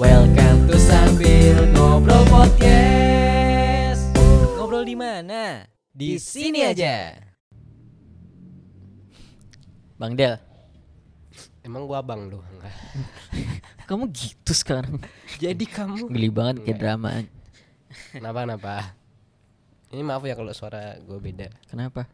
Welcome 0.00 0.64
to 0.72 0.80
Sambil 0.80 1.68
Ngobrol 1.76 2.24
Podcast. 2.32 4.08
Ngobrol 4.56 4.88
di 4.88 4.96
mana? 4.96 5.68
Di 5.92 6.16
sini 6.16 6.64
aja. 6.64 7.20
Bang 10.00 10.16
Del, 10.16 10.40
Emang 11.60 11.84
gua 11.84 12.00
abang 12.00 12.32
lu? 12.32 12.40
Enggak. 12.40 12.72
kamu 13.92 14.08
gitu 14.08 14.56
sekarang. 14.56 14.96
Jadi 15.36 15.68
kamu 15.68 16.08
Geli 16.08 16.32
banget 16.32 16.64
kayak 16.64 16.80
drama. 16.80 17.20
kenapa 18.16 18.48
kenapa? 18.48 18.74
Ini 19.92 20.00
maaf 20.00 20.24
ya 20.24 20.32
kalau 20.32 20.56
suara 20.56 20.96
gue 20.96 21.20
beda. 21.20 21.52
Kenapa? 21.68 22.08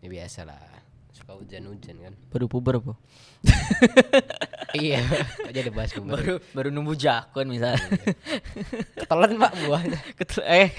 Ya 0.00 0.08
biasa 0.08 0.48
lah. 0.48 0.81
Suka 1.22 1.38
hujan-hujan 1.38 1.96
kan. 2.02 2.14
Baru 2.34 2.50
puber 2.50 2.82
po. 2.82 2.98
iya. 4.74 5.06
Kok 5.38 5.54
jadi 5.54 5.70
bahas 5.70 5.94
gue 5.94 6.02
Baru 6.02 6.42
baru 6.50 6.68
numbuh 6.74 6.98
jakun 6.98 7.46
misalnya. 7.46 7.78
Ketelan 8.98 9.38
pak 9.38 9.52
buahnya. 9.62 9.98
Ketel 10.18 10.42
eh 10.42 10.70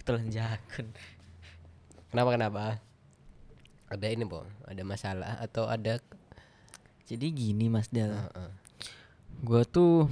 ketelan 0.00 0.32
jakun. 0.32 0.88
Kenapa 2.08 2.30
kenapa? 2.32 2.60
Ada 3.92 4.06
ini 4.08 4.24
po? 4.24 4.48
Ada 4.64 4.80
masalah 4.80 5.36
atau 5.44 5.68
ada? 5.68 6.00
Jadi 7.06 7.30
gini 7.30 7.70
Mas 7.70 7.86
Del, 7.86 8.10
Heeh. 8.10 8.50
gua 9.46 9.62
tuh 9.62 10.10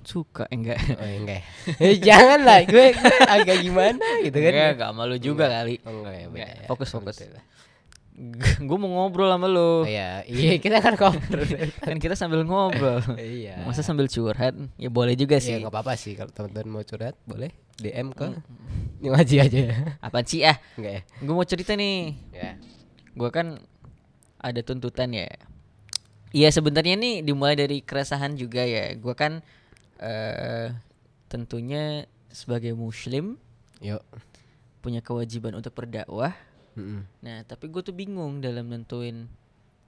suka 0.00 0.48
eh, 0.48 0.56
enggak 0.56 0.78
Oh 0.96 1.04
ya, 1.04 1.16
enggak. 1.20 1.40
ya? 1.42 1.44
Eh, 1.76 1.96
Jangan 2.00 2.40
lah. 2.40 2.64
Gue, 2.64 2.94
gue 2.96 3.18
agak 3.28 3.58
gimana 3.60 4.06
gitu 4.24 4.38
kan? 4.40 4.52
Enggak, 4.54 4.70
enggak 4.78 4.92
malu 4.94 5.16
juga 5.20 5.44
kali. 5.50 5.76
Oh, 5.84 5.92
enggak 5.92 6.14
ya. 6.14 6.26
Enggak, 6.30 6.48
ya. 6.56 6.66
fokus, 6.70 6.88
fokus. 6.88 7.16
Alhamdulillah. 7.20 7.44
gue 8.68 8.76
mau 8.76 8.90
ngobrol 8.92 9.26
sama 9.26 9.48
lu. 9.48 9.82
Oh 9.82 9.88
iya, 9.88 10.20
iya 10.24 10.60
kita 10.60 10.78
kan 10.78 10.94
ngobrol. 10.94 11.48
Kan 11.80 11.96
kita 11.96 12.12
sambil 12.12 12.44
ngobrol. 12.44 13.00
iya. 13.18 13.64
Masa 13.64 13.80
sambil 13.80 14.04
curhat? 14.06 14.52
Ya 14.76 14.92
boleh 14.92 15.16
juga 15.16 15.40
Iya 15.40 15.44
sih. 15.48 15.54
nggak 15.58 15.72
apa-apa 15.72 15.96
sih 15.96 16.12
kalau 16.12 16.28
teman-teman 16.28 16.68
mau 16.70 16.84
curhat 16.84 17.16
boleh 17.24 17.50
DM 17.76 18.12
ke 18.12 18.26
Hmm. 18.28 18.44
Nyung 19.00 19.16
Haji 19.16 19.36
aja 19.40 19.58
ya. 19.66 19.76
Apaan 19.98 20.22
sih 20.22 20.44
ah? 20.44 20.54
Enggak 20.76 20.92
ya? 20.92 21.02
Gue 21.18 21.34
mau 21.34 21.42
cerita 21.42 21.72
nih. 21.72 22.14
Ya. 22.30 22.54
Gue 23.12 23.28
kan 23.28 23.58
ada 24.38 24.60
tuntutan 24.60 25.10
ya. 25.10 25.26
Iya 26.30 26.48
sebenarnya 26.48 26.94
nih 26.94 27.20
dimulai 27.20 27.56
dari 27.56 27.80
keresahan 27.80 28.36
juga 28.36 28.62
ya. 28.62 28.94
Gue 28.94 29.12
kan 29.12 29.40
eh 29.98 30.70
tentunya 31.26 32.04
sebagai 32.28 32.72
muslim 32.72 33.40
Yuk. 33.80 34.04
punya 34.78 35.00
kewajiban 35.00 35.56
untuk 35.56 35.72
berdakwah. 35.72 36.36
Mm-mm. 36.74 37.00
Nah, 37.20 37.44
tapi 37.44 37.68
gue 37.68 37.82
tuh 37.82 37.92
bingung 37.92 38.40
dalam 38.40 38.68
nentuin 38.68 39.28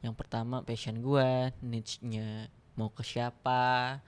yang 0.01 0.13
pertama 0.13 0.61
passion 0.61 1.01
gue, 1.01 1.49
niche-nya 1.65 2.47
mau 2.77 2.93
ke 2.93 3.01
siapa, 3.01 3.99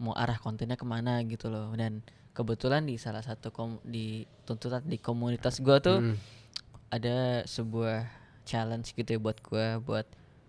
mau 0.00 0.16
arah 0.16 0.40
kontennya 0.40 0.80
ke 0.80 0.86
mana 0.88 1.20
gitu 1.28 1.52
loh. 1.52 1.68
Dan 1.76 2.00
kebetulan 2.32 2.84
di 2.84 2.96
salah 2.96 3.20
satu 3.20 3.52
kom 3.52 3.76
di 3.84 4.24
tuntutan 4.44 4.84
di 4.84 4.96
komunitas 4.96 5.60
gue 5.60 5.76
tuh 5.80 5.98
Mm. 6.00 6.16
ada 6.88 7.44
sebuah 7.44 8.08
challenge 8.44 8.94
gitu 8.94 9.16
ya 9.16 9.20
buat 9.20 9.38
gue, 9.42 9.66
buat 9.84 10.06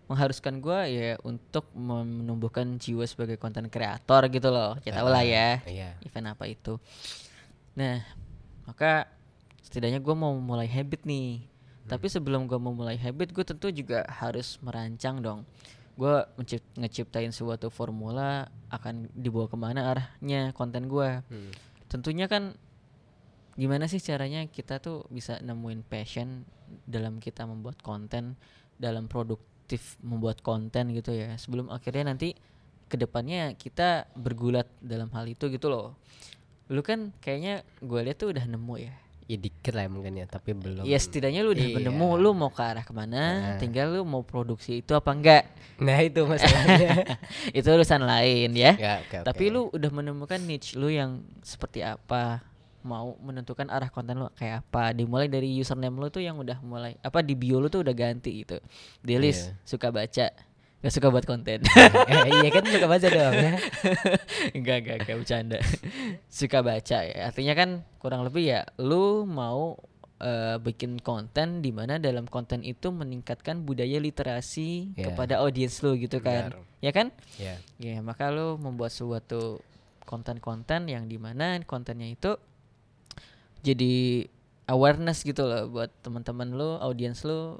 mengharuskan 0.08 0.64
gue 0.64 0.80
ya 0.88 1.12
untuk 1.28 1.68
menumbuhkan 1.76 2.80
jiwa 2.80 3.04
sebagai 3.04 3.36
konten 3.36 3.68
kreator 3.68 4.24
gitu 4.32 4.48
loh. 4.48 4.80
Ya 4.88 4.96
tau 4.96 5.12
lah 5.12 5.20
ya 5.20 5.60
Iya. 5.68 6.00
event 6.00 6.32
apa 6.32 6.48
itu. 6.48 6.80
Nah, 7.76 8.00
maka 8.64 9.12
setidaknya 9.60 10.00
gue 10.00 10.16
mau 10.16 10.32
mulai 10.40 10.72
habit 10.72 11.04
nih. 11.04 11.44
Tapi 11.88 12.08
sebelum 12.12 12.52
gue 12.52 12.60
mau 12.60 12.76
mulai 12.76 13.00
habit, 13.00 13.32
gue 13.32 13.46
tentu 13.48 13.72
juga 13.72 14.04
harus 14.12 14.60
merancang 14.60 15.24
dong. 15.24 15.48
Gue 15.96 16.22
mencipt- 16.38 16.76
ngeciptain 16.78 17.32
suatu 17.32 17.72
formula 17.72 18.52
akan 18.70 19.10
dibawa 19.16 19.48
ke 19.50 19.58
mana 19.58 19.96
arahnya 19.96 20.52
konten 20.54 20.92
gue. 20.92 21.24
Mm. 21.32 21.52
Tentunya 21.88 22.28
kan 22.28 22.54
gimana 23.58 23.90
sih 23.90 23.98
caranya 23.98 24.46
kita 24.46 24.78
tuh 24.78 25.10
bisa 25.10 25.42
nemuin 25.42 25.82
passion 25.88 26.46
dalam 26.86 27.18
kita 27.18 27.48
membuat 27.50 27.82
konten, 27.82 28.38
dalam 28.78 29.10
produktif 29.10 29.98
membuat 30.04 30.46
konten 30.46 30.94
gitu 30.94 31.16
ya. 31.16 31.34
Sebelum 31.40 31.74
akhirnya 31.74 32.14
nanti 32.14 32.38
ke 32.88 32.96
depannya 32.96 33.56
kita 33.58 34.08
bergulat 34.16 34.68
dalam 34.80 35.10
hal 35.16 35.26
itu 35.28 35.50
gitu 35.50 35.68
loh. 35.72 35.96
Lu 36.68 36.84
kan 36.84 37.16
kayaknya 37.24 37.64
gue 37.80 38.00
lihat 38.04 38.20
tuh 38.20 38.36
udah 38.36 38.44
nemu 38.44 38.76
ya. 38.80 38.96
Ya 39.28 39.36
dikit 39.36 39.76
lah 39.76 39.86
mungkin 39.86 40.16
ya, 40.16 40.24
tapi 40.24 40.52
belum. 40.52 40.82
Ya 40.82 40.96
setidaknya 40.96 41.44
lu 41.44 41.52
udah 41.52 41.62
Iya. 41.62 41.76
menemu 41.78 42.08
lu 42.16 42.32
mau 42.32 42.48
ke 42.48 42.64
arah 42.64 42.82
ke 42.82 42.92
mana, 42.92 43.22
Nah. 43.54 43.58
tinggal 43.58 43.92
lu 43.92 44.02
mau 44.02 44.24
produksi 44.24 44.80
itu 44.80 44.92
apa 44.92 45.12
enggak. 45.12 45.44
Nah 45.78 46.00
itu 46.00 46.24
masalahnya. 46.32 47.20
itu 47.52 47.68
urusan 47.68 48.02
lain 48.02 48.50
ya. 48.54 48.72
ya, 48.74 48.94
oke, 49.02 49.18
Tapi 49.24 49.44
oke. 49.44 49.54
lu 49.54 49.62
udah 49.70 49.92
menemukan 49.92 50.40
niche 50.40 50.74
lu 50.74 50.88
yang 50.88 51.22
seperti 51.42 51.84
apa, 51.84 52.40
mau 52.82 53.20
menentukan 53.20 53.68
arah 53.68 53.88
konten 53.88 54.16
lu 54.16 54.32
kayak 54.32 54.64
apa. 54.64 54.92
Dimulai 54.92 55.28
dari 55.28 55.52
username 55.54 55.92
lu 55.94 56.08
tuh 56.08 56.24
yang 56.24 56.36
udah 56.36 56.58
mulai 56.62 56.96
apa 56.98 57.20
di 57.20 57.36
bio 57.36 57.60
lu 57.60 57.68
tuh 57.68 57.84
udah 57.84 57.92
ganti 57.94 58.42
gitu. 58.42 58.64
Di 58.98 59.20
list 59.20 59.52
Iya. 59.52 59.60
suka 59.68 59.92
baca, 59.92 60.32
gak 60.78 60.94
suka 60.94 61.08
buat 61.10 61.26
konten. 61.26 61.66
eh, 61.66 62.24
iya 62.38 62.50
kan 62.50 62.64
suka 62.64 62.86
baca 62.86 63.08
dong 63.08 63.34
ya. 63.34 63.52
enggak, 64.54 64.78
enggak, 64.86 64.96
enggak 65.04 65.18
bercanda. 65.18 65.58
suka 66.30 66.60
baca 66.62 66.98
ya. 67.02 67.18
Artinya 67.26 67.54
kan 67.54 67.70
kurang 67.98 68.22
lebih 68.22 68.46
ya 68.46 68.62
lu 68.78 69.24
mau 69.24 69.82
eh, 70.18 70.58
bikin 70.58 71.02
konten 71.02 71.60
di 71.60 71.74
mana 71.74 71.98
dalam 71.98 72.26
konten 72.26 72.62
itu 72.62 72.90
meningkatkan 72.90 73.62
budaya 73.62 73.98
literasi 73.98 74.94
Iya. 74.94 75.12
kepada 75.12 75.42
audiens 75.42 75.82
lu 75.82 75.98
gitu 75.98 76.22
kan. 76.22 76.54
Benar. 76.54 76.62
Ya 76.78 76.92
kan? 76.94 77.08
Ya. 77.38 77.58
Ya, 77.78 77.98
maka 78.00 78.30
lo 78.30 78.56
membuat 78.56 78.94
suatu 78.94 79.58
konten-konten 80.06 80.88
yang 80.88 81.06
di 81.06 81.18
mana 81.18 81.58
kontennya 81.66 82.08
itu 82.08 82.38
jadi 83.60 84.26
awareness 84.68 85.24
gitu 85.24 85.44
loh 85.44 85.68
buat 85.68 85.90
teman-teman 86.00 86.54
lo, 86.54 86.78
audiens 86.80 87.24
lo 87.24 87.60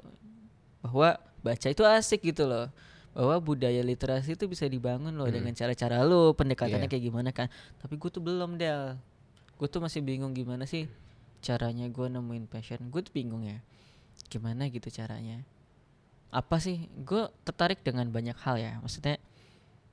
bahwa 0.80 1.18
baca 1.42 1.66
itu 1.66 1.82
asik 1.82 2.22
gitu 2.24 2.46
loh. 2.46 2.70
Bahwa 3.18 3.34
budaya 3.42 3.82
literasi 3.82 4.38
itu 4.38 4.46
bisa 4.46 4.62
dibangun 4.64 5.10
loh 5.10 5.26
dengan 5.26 5.50
cara-cara 5.50 6.06
lo, 6.06 6.38
pendekatannya 6.38 6.86
Iya. 6.86 6.92
kayak 6.94 7.04
gimana 7.04 7.30
kan. 7.34 7.50
Tapi 7.82 7.98
gue 7.98 8.10
tuh 8.14 8.22
belum, 8.22 8.54
Del. 8.54 8.94
Gue 9.58 9.66
tuh 9.66 9.82
masih 9.82 9.98
bingung 10.00 10.30
gimana 10.30 10.62
sih 10.64 10.86
caranya 11.38 11.90
gue 11.90 12.06
nemuin 12.06 12.46
passion. 12.46 12.78
Gue 12.88 13.02
tuh 13.02 13.10
bingung 13.10 13.42
ya. 13.42 13.58
Gimana 14.30 14.70
gitu 14.70 14.86
caranya. 14.88 15.42
Apa 16.30 16.62
sih? 16.62 16.86
Gue 16.94 17.26
tertarik 17.42 17.82
dengan 17.82 18.06
banyak 18.06 18.38
hal 18.38 18.54
ya. 18.54 18.78
Maksudnya 18.78 19.18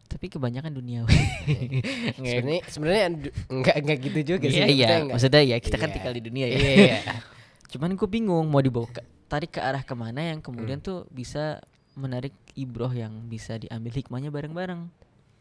tapi 0.06 0.30
kebanyakan 0.30 0.70
duniawi. 0.70 1.10
Sebenarnya 2.22 2.62
sebenarnya 2.70 3.04
enggak 3.50 3.76
enggak 3.82 3.98
gitu 4.06 4.20
juga 4.38 4.48
sih. 4.48 4.62
Iya 4.62 4.68
iya, 4.70 4.88
Maksudnya 5.02 5.42
ya 5.42 5.58
kita 5.58 5.82
kan 5.82 5.90
Iya. 5.90 5.96
tinggal 5.98 6.14
di 6.14 6.22
dunia 6.22 6.46
ya. 6.46 6.58
Iya. 6.58 6.72
iya. 6.78 7.00
Cuman 7.74 7.98
gue 7.98 8.06
bingung 8.06 8.46
mau 8.46 8.62
dibawa 8.62 8.86
ke, 8.86 9.02
tarik 9.26 9.58
ke 9.58 9.60
arah 9.60 9.82
ke 9.82 9.98
mana 9.98 10.22
yang 10.22 10.40
kemudian 10.40 10.78
Hmm. 10.78 10.86
tuh 10.86 11.00
bisa 11.10 11.58
menarik 11.96 12.32
ibroh 12.54 12.92
yang 12.92 13.26
bisa 13.26 13.56
diambil 13.56 13.92
hikmahnya 13.92 14.30
bareng-bareng, 14.30 14.88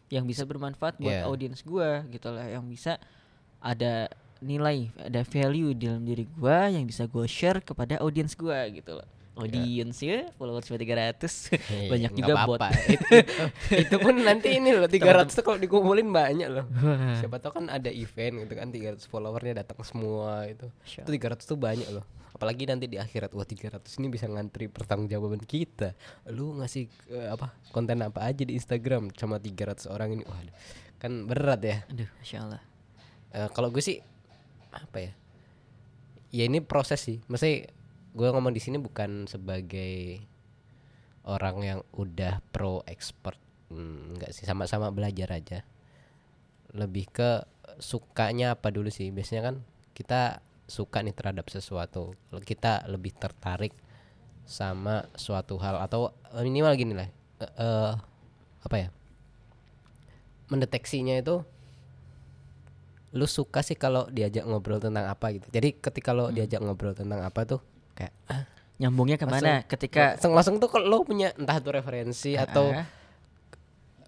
yang 0.09 0.25
bisa 0.25 0.42
bermanfaat 0.42 0.97
buat 0.97 1.10
Iya. 1.12 1.26
audiens 1.26 1.60
gua 1.60 2.03
gitu 2.06 2.31
lah, 2.31 2.47
yang 2.47 2.65
bisa 2.65 2.97
ada 3.59 4.06
nilai, 4.38 4.88
ada 4.97 5.22
value 5.22 5.72
di 5.72 5.87
dalam 5.87 6.03
diri 6.03 6.25
gua 6.28 6.69
yang 6.69 6.84
bisa 6.84 7.04
gua 7.04 7.25
share 7.25 7.59
kepada 7.59 7.98
audiens 7.98 8.32
gua 8.32 8.66
gitu 8.69 8.94
loh. 8.94 9.09
Audiens 9.34 9.98
ya, 9.98 10.31
followers 10.38 10.62
cuma 10.62 10.78
300 10.78 11.50
Iya, 11.50 11.91
banyak 11.92 12.10
juga 12.15 12.47
bot. 12.47 12.54
apa-apa. 12.54 12.71
itu, 12.86 13.03
itu, 13.19 13.82
itu 13.82 13.97
pun 13.98 14.15
nanti 14.15 14.54
ini 14.54 14.71
loh 14.71 14.86
300 14.86 15.26
tuh 15.26 15.42
kalau 15.42 15.59
dikumpulin 15.59 16.06
banyak 16.06 16.47
loh. 16.47 16.71
Siapa 17.19 17.42
tahu 17.42 17.59
kan 17.59 17.66
ada 17.66 17.91
event 17.91 18.47
gitu 18.47 18.54
kan 18.54 18.71
300 18.71 19.03
followernya 19.04 19.66
datang 19.66 19.82
semua 19.82 20.47
itu. 20.47 20.71
Masya 20.71 21.03
Itu 21.03 21.10
300 21.10 21.42
tuh 21.42 21.59
banyak 21.59 21.88
loh. 21.91 22.06
Apalagi 22.34 22.67
nanti 22.67 22.91
di 22.91 22.99
akhirat 22.99 23.31
wah 23.31 23.47
300 23.47 23.78
ini 24.03 24.11
bisa 24.11 24.27
ngantri 24.27 24.67
pertanggungjawaban 24.67 25.47
kita. 25.47 25.95
Lu 26.34 26.59
ngasih 26.59 26.91
eh, 27.15 27.31
apa 27.31 27.55
konten 27.71 28.03
apa 28.03 28.27
aja 28.27 28.43
di 28.43 28.59
Instagram 28.59 29.15
sama 29.15 29.39
300 29.39 29.87
orang 29.87 30.19
ini. 30.19 30.22
Waduh. 30.27 30.55
Kan 30.98 31.31
berat 31.31 31.63
ya. 31.63 31.86
Aduh, 31.86 32.10
masya 32.19 32.39
Allah. 32.42 32.63
Eh, 33.31 33.48
kalau 33.54 33.71
gue 33.71 33.78
sih 33.78 34.03
apa 34.75 34.98
ya? 34.98 35.13
Ya 36.34 36.51
ini 36.51 36.59
proses 36.59 36.98
sih. 36.98 37.22
Maksudnya 37.31 37.71
gue 38.15 38.28
ngomong 38.34 38.51
di 38.51 38.59
sini 38.59 38.83
bukan 38.83 39.31
sebagai 39.31 40.19
orang 41.22 41.57
yang 41.63 41.81
udah 41.95 42.42
pro 42.51 42.83
expert. 42.91 43.39
Hmm, 43.71 44.19
enggak 44.19 44.34
sih 44.34 44.42
sama-sama 44.42 44.91
belajar 44.91 45.31
aja. 45.39 45.63
Lebih 46.75 47.15
ke 47.15 47.31
sukanya 47.78 48.59
apa 48.59 48.75
dulu 48.75 48.91
sih? 48.91 49.15
Biasanya 49.15 49.54
kan 49.54 49.57
kita 49.95 50.42
suka 50.65 51.05
nih 51.05 51.13
terhadap 51.13 51.47
sesuatu. 51.49 52.13
Kita 52.43 52.84
lebih 52.89 53.13
tertarik 53.15 53.72
sama 54.45 55.09
suatu 55.16 55.57
hal 55.61 55.81
atau 55.81 56.13
eh, 56.33 56.45
minimal 56.45 56.72
gini 56.77 56.93
lah. 56.93 57.09
eh, 57.41 57.45
eh, 57.45 57.93
apa 58.65 58.77
ya? 58.77 58.89
Mendeteksinya 60.53 61.16
itu 61.16 61.41
lu 63.15 63.31
suka 63.31 63.63
sih 63.63 63.78
kalau 63.78 64.11
diajak 64.11 64.43
ngobrol 64.43 64.83
tentang 64.83 65.07
apa 65.07 65.31
gitu. 65.33 65.47
Jadi 65.55 65.78
ketika 65.78 66.11
lo 66.11 66.34
diajak 66.34 66.59
ngobrol 66.59 66.93
tentang 66.93 67.22
apa 67.22 67.47
tuh 67.47 67.60
kayak 67.95 68.10
ah, 68.27 68.43
Nyambungnya 68.75 69.15
ke 69.15 69.27
mana? 69.31 69.63
Ketika 69.71 70.19
langsung 70.19 70.34
langsung 70.34 70.55
tuh 70.59 70.67
kalau 70.67 70.87
lo 70.91 70.99
punya 71.07 71.31
entah 71.39 71.63
itu 71.63 71.71
referensi 71.71 72.34
atau 72.34 72.75
Ah, 72.75 72.87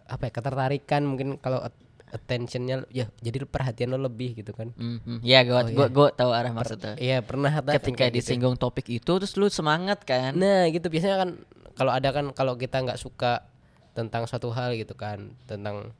apa 0.06 0.30
ya 0.30 0.32
ketertarikan 0.34 1.02
mungkin 1.06 1.38
kalau 1.38 1.62
attentionnya 2.08 2.86
ya 2.88 3.10
jadi 3.16 3.42
perhatian 3.42 3.90
lo 3.90 3.98
lebih 4.00 4.36
gitu 4.36 4.50
kan 4.50 4.70
Mhm. 4.72 5.20
Ya, 5.20 5.42
gua 5.42 5.60
Oh, 5.60 5.68
iya. 5.68 5.86
gua 5.88 6.08
tahu 6.10 6.30
arah 6.30 6.50
maksudnya. 6.50 6.94
iya 6.96 7.18
pernah 7.20 7.50
Ketika 7.50 8.06
gitu. 8.06 8.16
disinggung 8.16 8.54
topik 8.54 8.86
itu 8.88 9.12
terus 9.12 9.34
lu 9.34 9.48
semangat 9.48 10.02
kan? 10.02 10.32
nah 10.32 10.66
gitu 10.66 10.86
biasanya 10.86 11.16
kan 11.18 11.30
kalau 11.74 11.90
ada 11.90 12.08
kan 12.10 12.30
kalau 12.30 12.54
kita 12.54 12.78
nggak 12.80 12.96
suka 12.96 13.44
tentang 13.92 14.24
suatu 14.24 14.48
hal 14.48 14.74
gitu 14.74 14.92
kan 14.92 15.34
tentang 15.44 15.92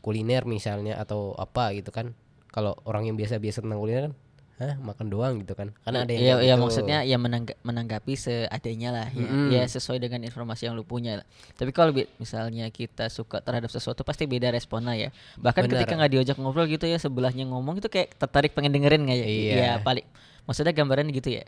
kuliner 0.00 0.44
misalnya 0.44 0.96
atau 0.96 1.32
apa 1.34 1.72
gitu 1.72 1.88
kan 1.88 2.12
kalau 2.48 2.76
orang 2.82 3.06
yang 3.06 3.14
biasa-biasa 3.14 3.60
tentang 3.60 3.78
kuliner 3.78 4.02
kan 4.04 4.14
Hah, 4.64 4.76
makan 4.80 5.06
doang 5.12 5.34
gitu 5.44 5.52
kan 5.52 5.68
karena 5.84 6.08
ada 6.08 6.12
yang 6.16 6.24
Iya, 6.24 6.34
iya 6.40 6.54
gitu. 6.56 6.62
maksudnya 6.64 6.98
ya 7.04 7.20
menangga- 7.20 7.60
menanggapi 7.60 8.16
seadanya 8.16 8.88
lah 8.96 9.06
ya. 9.12 9.28
Mm-mm. 9.28 9.52
Ya 9.52 9.62
sesuai 9.68 10.00
dengan 10.00 10.24
informasi 10.24 10.64
yang 10.64 10.74
lu 10.74 10.88
punya 10.88 11.20
lah. 11.20 11.26
Tapi 11.60 11.68
kalau 11.76 11.92
misalnya 12.16 12.64
kita 12.72 13.12
suka 13.12 13.44
terhadap 13.44 13.68
sesuatu 13.68 14.00
pasti 14.02 14.24
beda 14.24 14.48
responnya 14.48 14.96
ya. 14.96 15.08
Bahkan 15.36 15.68
Benar. 15.68 15.84
ketika 15.84 15.92
nggak 16.00 16.12
diajak 16.16 16.36
ngobrol 16.40 16.64
gitu 16.64 16.88
ya 16.88 16.96
sebelahnya 16.96 17.44
ngomong 17.44 17.84
itu 17.84 17.92
kayak 17.92 18.16
tertarik 18.16 18.56
pengen 18.56 18.72
dengerin 18.72 19.04
nggak 19.04 19.18
ya? 19.20 19.26
Iya. 19.28 19.52
Iya, 19.52 19.72
paling 19.84 20.06
maksudnya 20.48 20.72
gambaran 20.72 21.12
gitu 21.12 21.28
ya. 21.36 21.44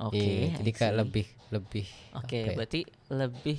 Oke. 0.00 0.16
Iya, 0.16 0.62
jadi 0.62 0.70
kayak 0.72 0.94
lebih 0.94 1.26
lebih 1.52 1.86
Oke, 2.14 2.38
apa 2.38 2.48
ya, 2.48 2.56
berarti 2.56 2.80
lebih 3.12 3.58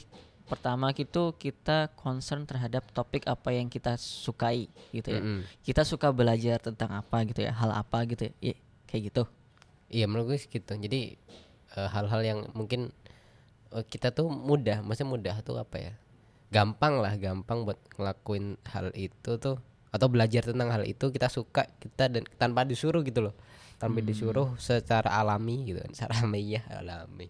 pertama 0.50 0.90
gitu 0.98 1.38
kita 1.38 1.94
concern 1.94 2.42
terhadap 2.50 2.82
topik 2.90 3.22
apa 3.30 3.54
yang 3.54 3.70
kita 3.70 3.94
sukai 4.02 4.66
gitu 4.90 5.14
ya. 5.14 5.22
Mm-mm. 5.22 5.46
Kita 5.62 5.86
suka 5.86 6.10
belajar 6.10 6.58
tentang 6.58 6.90
apa 6.90 7.22
gitu 7.30 7.46
ya, 7.46 7.54
hal 7.54 7.70
apa 7.70 8.02
gitu 8.10 8.34
ya. 8.42 8.58
Kayak 8.90 9.14
gitu. 9.14 9.24
Iya 9.94 10.10
menurut 10.10 10.34
gue 10.34 10.38
sih 10.42 10.50
gitu. 10.50 10.74
Jadi 10.74 11.14
eh, 11.78 11.90
hal-hal 11.94 12.22
yang 12.26 12.40
mungkin 12.58 12.90
eh, 13.70 13.86
kita 13.86 14.10
tuh 14.10 14.34
mudah, 14.34 14.82
maksudnya 14.82 15.10
mudah 15.14 15.36
tuh 15.46 15.62
apa 15.62 15.78
ya? 15.78 15.94
Gampang 16.50 16.98
lah, 16.98 17.14
gampang 17.22 17.62
buat 17.62 17.78
ngelakuin 17.94 18.58
hal 18.74 18.90
itu 18.98 19.38
tuh 19.38 19.62
atau 19.90 20.06
belajar 20.10 20.46
tentang 20.46 20.70
hal 20.70 20.86
itu 20.86 21.10
kita 21.10 21.30
suka 21.30 21.66
kita 21.78 22.10
dan 22.10 22.26
tanpa 22.42 22.66
disuruh 22.66 23.06
gitu 23.06 23.30
loh. 23.30 23.38
Tanpa 23.78 24.02
disuruh 24.02 24.58
secara 24.58 25.14
alami 25.14 25.70
gitu 25.70 25.80
kan. 25.86 25.94
Secara 25.94 26.14
alami 26.26 26.42
ya, 26.58 26.62
alami. 26.74 27.28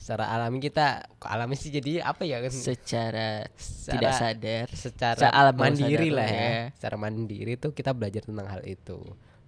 Secara 0.00 0.32
alami 0.32 0.64
kita 0.64 1.04
alami 1.20 1.56
sih 1.60 1.68
jadi 1.68 2.00
apa 2.00 2.24
ya 2.24 2.40
kan? 2.40 2.52
Secara 2.52 3.28
Secara- 3.56 3.92
tidak 3.96 4.12
sadar. 4.16 4.66
secara 4.72 5.20
Secara 5.20 5.50
mandiri 5.52 6.08
sadar 6.08 6.16
lah 6.16 6.28
ya. 6.28 6.40
ya. 6.40 6.62
Secara 6.76 6.96
mandiri 6.96 7.52
tuh 7.60 7.72
kita 7.76 7.90
belajar 7.92 8.22
tentang 8.24 8.48
hal 8.48 8.62
itu. 8.64 8.96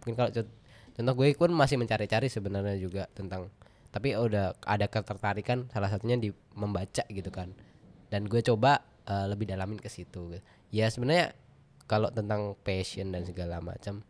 Mungkin 0.02 0.12
kalau 0.12 0.30
contoh 0.92 1.14
gue 1.16 1.32
pun 1.34 1.50
masih 1.52 1.76
mencari-cari 1.80 2.28
sebenarnya 2.28 2.76
juga 2.76 3.08
tentang 3.12 3.48
tapi 3.92 4.16
udah 4.16 4.56
ada 4.64 4.86
ketertarikan 4.88 5.68
salah 5.68 5.92
satunya 5.92 6.16
di 6.16 6.32
membaca 6.56 7.04
gitu 7.12 7.28
kan. 7.28 7.52
Dan 8.08 8.24
gue 8.24 8.40
coba 8.40 8.80
eh, 9.04 9.26
lebih 9.28 9.48
dalamin 9.52 9.76
ke 9.76 9.92
situ. 9.92 10.40
Ya 10.72 10.88
sebenarnya 10.88 11.36
kalau 11.84 12.08
tentang 12.08 12.56
passion 12.64 13.12
dan 13.12 13.28
segala 13.28 13.60
macam 13.60 14.00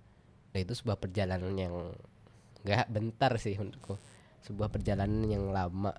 nah 0.52 0.60
itu 0.60 0.76
sebuah 0.76 1.00
perjalanan 1.00 1.56
yang 1.56 1.96
gak 2.62 2.86
bentar 2.92 3.32
sih 3.42 3.58
menurutku. 3.58 3.98
Sebuah 4.46 4.70
perjalanan 4.70 5.26
yang 5.26 5.50
lama. 5.50 5.96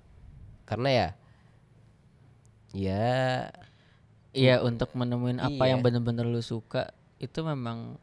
Karena 0.64 0.88
ya 0.88 1.08
ya 2.74 3.06
Iya, 4.34 4.66
untuk 4.66 4.90
menemuin 4.98 5.38
apa 5.38 5.70
yang 5.70 5.78
Iya. 5.78 5.84
benar-benar 5.86 6.26
lu 6.26 6.42
suka 6.42 6.90
itu 7.22 7.38
memang 7.46 7.94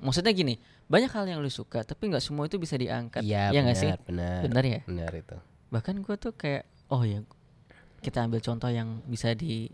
maksudnya 0.00 0.32
gini, 0.32 0.56
banyak 0.86 1.10
hal 1.10 1.24
yang 1.26 1.38
lu 1.38 1.50
suka 1.50 1.82
tapi 1.82 2.06
nggak 2.06 2.22
semua 2.22 2.46
itu 2.46 2.56
bisa 2.56 2.74
diangkat. 2.74 3.22
Iya 3.22 3.50
ya 3.50 3.50
benar, 3.50 3.62
nggak 3.64 3.76
sih? 3.76 3.90
benar. 4.06 4.40
Benar 4.46 4.64
ya? 4.64 4.80
Benar 4.86 5.10
itu. 5.12 5.36
Bahkan 5.68 5.94
gue 5.98 6.14
tuh 6.16 6.32
kayak 6.32 6.62
oh 6.88 7.02
ya 7.02 7.20
kita 7.98 8.22
ambil 8.22 8.38
contoh 8.38 8.70
yang 8.70 9.02
bisa 9.04 9.34
di 9.34 9.66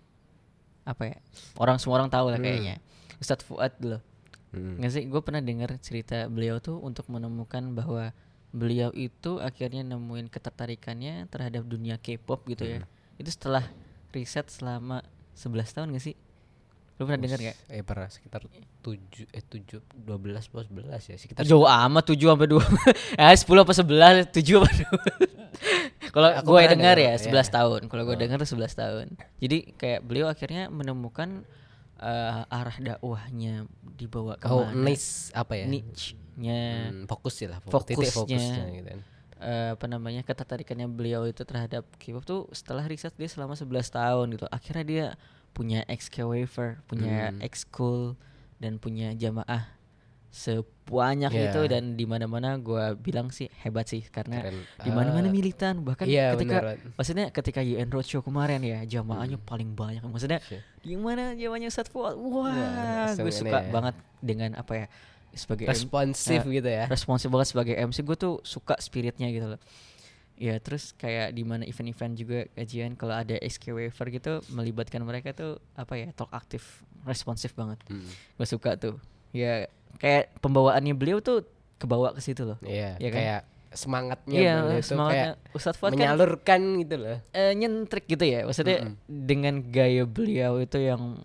apa 0.82 1.12
ya? 1.12 1.16
Orang 1.56 1.76
semua 1.76 2.00
orang 2.00 2.08
tahu 2.08 2.32
lah 2.32 2.40
Hmm. 2.40 2.46
kayaknya. 2.46 2.76
Ustadz 3.20 3.44
Fuad 3.44 3.76
dulu. 3.78 3.98
Hmm. 4.52 4.80
Nggak 4.80 4.90
sih? 4.90 5.04
Gue 5.06 5.20
pernah 5.20 5.40
dengar 5.40 5.70
cerita 5.78 6.26
beliau 6.26 6.58
tuh 6.58 6.80
untuk 6.80 7.06
menemukan 7.06 7.62
bahwa 7.72 8.10
beliau 8.52 8.92
itu 8.92 9.40
akhirnya 9.40 9.80
nemuin 9.80 10.28
ketertarikannya 10.28 11.24
terhadap 11.28 11.64
dunia 11.64 11.96
K-pop 11.96 12.44
gitu 12.48 12.64
ya. 12.66 12.84
Itu 13.16 13.32
setelah 13.32 13.64
riset 14.12 14.48
selama 14.52 15.00
11 15.32 15.72
tahun 15.72 15.88
gak 15.96 16.04
sih? 16.04 16.16
Lu 17.02 17.10
pernah 17.10 17.18
dengar 17.18 17.38
gak? 17.42 17.56
Eh 17.66 17.82
pernah 17.82 18.06
sekitar 18.06 18.46
7 18.46 18.94
eh 19.28 19.42
7 19.42 19.82
12 20.06 20.22
plus 20.46 20.66
11 20.70 21.10
ya 21.10 21.16
sekitar 21.18 21.42
Jauh 21.42 21.66
amat 21.66 22.04
7 22.06 22.22
sampai 22.22 22.46
2. 22.46 22.62
eh 23.18 23.34
10 23.34 23.42
apa 23.58 23.72
11, 23.74 24.30
7 24.30 24.58
apa 24.62 24.68
2. 24.70 24.86
Kalau 26.14 26.28
Aku 26.30 26.54
gue 26.54 26.60
dengar 26.68 26.94
dengar, 26.94 26.96
ya 27.00 27.12
11 27.18 27.32
ya. 27.32 27.42
tahun. 27.50 27.80
Kalau 27.90 28.02
gue 28.04 28.16
dengar 28.16 28.36
tuh 28.38 28.50
11 28.54 28.70
tahun. 28.78 29.06
Jadi 29.40 29.58
kayak 29.74 30.00
beliau 30.06 30.30
akhirnya 30.30 30.70
menemukan 30.70 31.42
eh, 31.98 32.42
arah 32.46 32.76
dakwahnya 32.78 33.66
dibawa 33.94 34.34
ke 34.36 34.46
oh 34.46 34.66
niche 34.74 35.30
apa 35.32 35.54
ya 35.54 35.66
niche-nya 35.70 36.60
Hmm, 36.90 37.04
fokus 37.06 37.38
sih 37.38 37.46
lah 37.46 37.62
fokus, 37.62 37.86
titik 37.86 38.10
fokusnya. 38.10 38.38
fokusnya 38.40 38.64
gitu 38.74 38.88
kan 38.90 39.00
eh, 39.42 39.68
apa 39.74 39.86
namanya 39.86 40.22
ketertarikannya 40.22 40.86
beliau 40.90 41.22
itu 41.26 41.42
terhadap 41.42 41.86
K-pop 41.98 42.22
tuh 42.22 42.40
setelah 42.50 42.82
riset 42.86 43.14
dia 43.14 43.26
selama 43.26 43.54
11 43.54 43.70
tahun 43.90 44.26
gitu. 44.34 44.46
Akhirnya 44.50 44.84
dia 44.86 45.06
punya 45.52 45.84
XK 45.86 46.24
Wafer, 46.24 46.80
punya 46.84 47.28
Hmm. 47.28 47.40
X 47.42 47.64
School 47.64 48.16
dan 48.56 48.76
punya 48.76 49.12
jamaah 49.12 49.68
sebanyak 50.32 51.28
Iya. 51.28 51.44
itu 51.46 51.60
dan 51.66 51.92
di 51.92 52.04
mana-mana 52.04 52.56
gua 52.56 52.96
bilang 52.96 53.28
sih 53.28 53.52
hebat 53.58 53.84
sih 53.84 54.00
karena 54.02 54.48
di 54.80 54.88
mana-mana 54.88 55.28
Ah, 55.28 55.30
militan 55.30 55.84
bahkan 55.84 56.08
iya, 56.08 56.32
ketika 56.32 56.56
beneran. 56.58 56.76
maksudnya 56.96 57.26
ketika 57.28 57.60
UN 57.60 57.88
Roadshow 57.88 58.20
kemarin 58.20 58.60
ya 58.60 58.80
jamaahnya 58.82 59.36
Hmm. 59.36 59.44
paling 59.44 59.70
banyak 59.72 60.00
maksudnya 60.02 60.40
Iya. 60.42 60.60
di 60.80 60.96
mana 60.96 61.36
jamaahnya 61.36 61.68
Ustadz 61.68 61.92
Fuad 61.92 62.16
wah 62.16 62.48
langsung 62.48 63.22
gue 63.22 63.34
suka 63.34 63.58
ya. 63.60 63.68
banget 63.68 63.94
dengan 64.18 64.50
apa 64.54 64.72
ya 64.74 64.86
sebagai 65.32 65.64
M- 65.64 65.70
responsif 65.70 66.40
eh, 66.42 66.52
gitu 66.54 66.68
ya 66.70 66.84
responsif 66.86 67.28
banget 67.28 67.48
sebagai 67.48 67.74
MC 67.74 68.00
gue 68.00 68.16
tuh 68.16 68.34
suka 68.42 68.76
spiritnya 68.78 69.28
gitu 69.28 69.46
loh 69.46 69.60
ya 70.42 70.58
terus 70.58 70.90
kayak 70.92 71.30
di 71.30 71.46
mana 71.46 71.62
event-event 71.62 72.14
juga 72.14 72.38
kajian 72.52 72.98
kalau 72.98 73.14
ada 73.14 73.38
SK 73.38 73.70
Waver 73.70 74.06
gitu 74.10 74.32
melibatkan 74.50 74.98
mereka 75.00 75.30
tuh 75.30 75.62
apa 75.72 75.94
ya 75.94 76.10
talk 76.10 76.30
aktif 76.32 76.82
responsif 77.02 77.54
banget. 77.54 77.78
Hmm, 77.86 78.02
gue 78.34 78.46
suka 78.48 78.74
tuh. 78.74 78.98
Ya 79.30 79.70
kayak 79.96 80.34
pembawaannya 80.38 80.92
beliau 80.92 81.18
tuh 81.18 81.46
kebawa 81.78 82.10
ke 82.10 82.18
situ 82.18 82.42
loh. 82.42 82.58
Iya 82.60 82.98
Iya 82.98 83.08
kan? 83.08 83.16
kayak 83.16 83.40
semangatnya 83.72 84.36
iya 84.36 84.54
beliau 84.60 84.76
tuh 84.76 84.88
semangatnya. 84.88 85.24
kayak 85.32 85.54
Ustadz 85.54 85.78
Fuad 85.78 85.88
kan 85.88 85.94
menyalurkan 85.96 86.60
gitu 86.76 86.94
loh. 86.98 87.18
Eh, 87.30 87.52
nyentrik 87.54 88.04
gitu 88.04 88.24
ya 88.24 88.42
maksudnya 88.42 88.78
Mm-mm. 88.82 88.94
dengan 89.06 89.54
gaya 89.64 90.02
beliau 90.04 90.58
itu 90.58 90.76
yang 90.76 91.22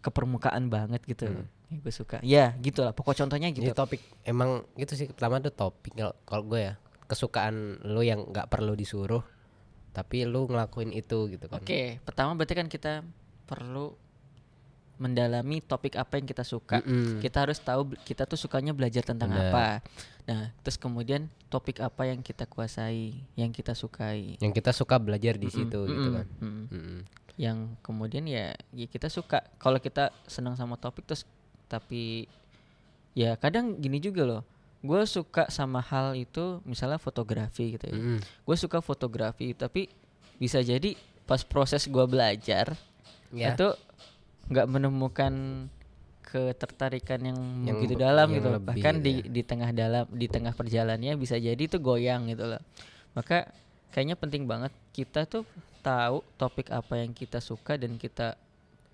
kepermukaan 0.00 0.66
banget 0.66 1.02
gitu 1.04 1.26
Mm. 1.26 1.44
ya, 1.66 1.76
gue 1.76 1.92
suka. 1.92 2.16
Ya 2.22 2.46
gitu 2.56 2.80
lah 2.80 2.90
pokok 2.90 3.14
contohnya 3.16 3.50
gitu. 3.50 3.64
Ini 3.64 3.74
topik 3.74 3.98
emang 4.22 4.64
gitu 4.74 4.94
sih 4.94 5.06
pertama 5.06 5.38
tuh 5.38 5.50
topik 5.50 5.92
kalau- 5.92 6.16
kalau 6.22 6.44
gue 6.46 6.60
ya 6.62 6.74
kesukaan 7.06 7.80
lu 7.86 8.02
yang 8.02 8.26
nggak 8.30 8.50
perlu 8.50 8.74
disuruh 8.74 9.22
tapi 9.96 10.28
lu 10.28 10.44
ngelakuin 10.44 10.92
itu 10.92 11.32
gitu 11.32 11.48
kan 11.48 11.64
Oke, 11.64 11.98
pertama 12.04 12.36
berarti 12.36 12.54
kan 12.54 12.68
kita 12.68 13.00
perlu 13.48 13.96
mendalami 14.96 15.60
topik 15.60 15.96
apa 16.00 16.16
yang 16.16 16.24
kita 16.24 16.40
suka. 16.40 16.80
Mm-mm. 16.80 17.20
Kita 17.20 17.44
harus 17.44 17.60
tahu 17.60 17.92
kita 18.04 18.24
tuh 18.24 18.40
sukanya 18.40 18.72
belajar 18.72 19.04
tentang 19.04 19.28
Benar. 19.28 19.52
apa. 19.52 19.66
Nah, 20.24 20.42
terus 20.64 20.80
kemudian 20.80 21.28
topik 21.52 21.84
apa 21.84 22.08
yang 22.08 22.24
kita 22.24 22.48
kuasai, 22.48 23.12
yang 23.36 23.52
kita 23.52 23.76
sukai. 23.76 24.40
yang 24.40 24.56
kita 24.56 24.72
suka 24.72 24.96
belajar 24.96 25.36
di 25.36 25.52
Mm-mm, 25.52 25.56
situ 25.68 25.80
gitu 25.84 26.08
mm-mm, 26.10 26.16
kan 26.16 26.26
mm-mm. 26.40 26.64
Mm-mm. 26.72 26.98
Yang 27.36 27.58
kemudian 27.84 28.24
ya, 28.24 28.56
ya 28.72 28.86
kita 28.88 29.12
suka. 29.12 29.44
Kalau 29.60 29.76
kita 29.76 30.16
senang 30.24 30.56
sama 30.56 30.80
topik 30.80 31.04
terus 31.04 31.28
tapi 31.68 32.24
ya 33.12 33.36
kadang 33.36 33.76
gini 33.76 34.00
juga 34.00 34.24
loh. 34.24 34.42
Gue 34.86 35.02
suka 35.04 35.46
sama 35.48 35.78
hal 35.80 36.14
itu 36.14 36.62
misalnya 36.62 36.96
fotografi 36.96 37.74
gitu 37.74 37.84
ya. 37.84 37.92
Mm-mm. 37.92 38.18
Gue 38.22 38.56
suka 38.56 38.78
fotografi 38.78 39.52
tapi 39.52 39.90
bisa 40.36 40.60
jadi 40.60 40.94
pas 41.22 41.42
proses 41.42 41.84
gua 41.86 42.06
belajar 42.06 42.78
Ya. 43.28 43.52
itu 43.52 43.66
nggak 44.46 44.66
menemukan 44.68 45.66
ketertarikan 46.22 47.20
yang, 47.20 47.38
Yang 47.62 47.74
begitu 47.76 47.94
be- 47.94 48.02
dalam 48.02 48.26
yang 48.28 48.36
gitu 48.36 48.48
lebih 48.52 48.66
bahkan 48.68 48.94
gitu 48.94 49.02
di 49.02 49.12
ya. 49.12 49.22
di 49.26 49.42
tengah 49.42 49.70
dalam 49.72 50.04
di 50.08 50.26
tengah 50.26 50.52
perjalanannya 50.52 51.14
bisa 51.16 51.34
jadi 51.34 51.58
itu 51.58 51.78
goyang 51.78 52.26
gitu 52.26 52.46
loh 52.46 52.62
maka 53.12 53.50
kayaknya 53.90 54.14
penting 54.14 54.44
banget 54.44 54.70
kita 54.90 55.24
tuh 55.24 55.42
tahu 55.80 56.20
topik 56.36 56.68
apa 56.68 56.98
yang 56.98 57.10
kita 57.10 57.38
suka 57.38 57.74
dan 57.74 57.94
kita 57.94 58.34